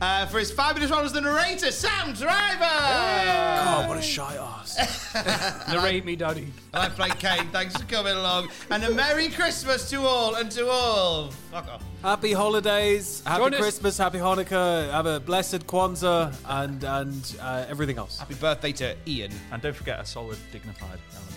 Uh, 0.00 0.26
for 0.26 0.38
his 0.38 0.50
fabulous 0.50 0.90
role 0.90 1.00
as 1.00 1.12
the 1.12 1.20
narrator, 1.20 1.70
Sam 1.72 2.12
Driver. 2.12 2.64
Oh, 2.64 3.84
what 3.88 3.98
a 3.98 4.02
shy 4.02 4.36
ass. 4.36 5.66
Narrate 5.68 6.04
me, 6.04 6.16
Daddy. 6.16 6.46
And 6.72 6.82
I 6.82 6.88
played 6.88 7.18
Kane. 7.18 7.48
Thanks 7.50 7.76
for 7.76 7.84
coming 7.86 8.14
along. 8.14 8.48
And 8.70 8.84
a 8.84 8.90
Merry 8.90 9.28
Christmas 9.28 9.88
to 9.90 10.02
all 10.02 10.34
and 10.36 10.50
to 10.52 10.68
all. 10.68 11.30
Fuck 11.50 11.68
off. 11.68 11.82
Happy 12.02 12.32
holidays, 12.32 13.22
happy 13.26 13.40
Join 13.42 13.54
us- 13.54 13.60
Christmas, 13.60 13.98
happy 13.98 14.18
Hanukkah, 14.18 14.90
have 14.92 15.06
a 15.06 15.18
blessed 15.18 15.66
Kwanzaa, 15.66 16.32
and 16.46 16.84
and 16.84 17.36
uh, 17.40 17.64
everything 17.68 17.98
else. 17.98 18.18
Happy 18.18 18.34
birthday 18.34 18.72
to 18.72 18.94
Ian. 19.08 19.32
And 19.50 19.60
don't 19.62 19.74
forget 19.74 19.98
a 19.98 20.06
solid, 20.06 20.38
dignified 20.52 20.98
element. 21.14 21.32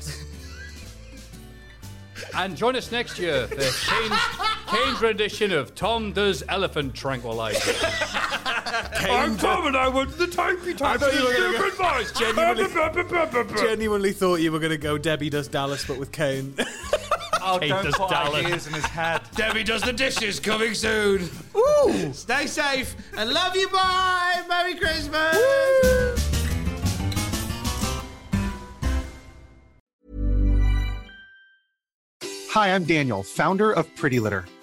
And 2.34 2.56
join 2.56 2.74
us 2.76 2.90
next 2.90 3.18
year 3.18 3.46
for 3.46 3.54
Kane's, 3.56 4.10
Kane's 4.70 4.98
ah. 5.02 5.06
rendition 5.06 5.52
of 5.52 5.74
Tom 5.74 6.12
Does 6.12 6.42
Elephant 6.48 6.94
Tranquilizer. 6.94 7.72
I'm 9.10 9.36
Tom 9.36 9.66
and 9.66 9.76
I 9.76 9.88
went 9.88 10.10
to 10.10 10.16
the 10.16 10.26
tanky 10.26 10.76
tank. 10.76 11.00
thought 11.00 11.14
you 11.14 11.24
were 11.24 11.32
gonna 11.32 11.58
Stupid 11.58 11.74
voice. 11.74 12.12
Genuinely- 12.12 13.56
Genuinely 13.56 14.12
thought 14.12 14.36
you 14.36 14.52
were 14.52 14.58
going 14.58 14.70
to 14.70 14.76
go 14.78 14.98
Debbie 14.98 15.30
Does 15.30 15.48
Dallas, 15.48 15.86
but 15.86 15.98
with 15.98 16.12
Kane. 16.12 16.54
Oh, 17.40 17.58
Kate 17.58 17.68
don't 17.68 17.84
does 17.84 17.94
put 17.94 18.10
Dallas. 18.10 18.44
ideas 18.44 18.66
in 18.66 18.74
his 18.74 18.84
head. 18.84 19.22
Debbie 19.34 19.62
does 19.62 19.80
the 19.80 19.92
dishes 19.92 20.38
coming 20.38 20.74
soon. 20.74 21.30
Woo! 21.54 22.12
Stay 22.12 22.46
safe 22.46 22.94
and 23.16 23.30
love 23.30 23.56
you. 23.56 23.68
Bye. 23.70 24.44
Merry 24.48 24.74
Christmas. 24.74 25.38
Hi, 32.50 32.74
I'm 32.74 32.84
Daniel, 32.84 33.22
founder 33.22 33.72
of 33.72 33.94
Pretty 33.94 34.20
Litter. 34.20 34.44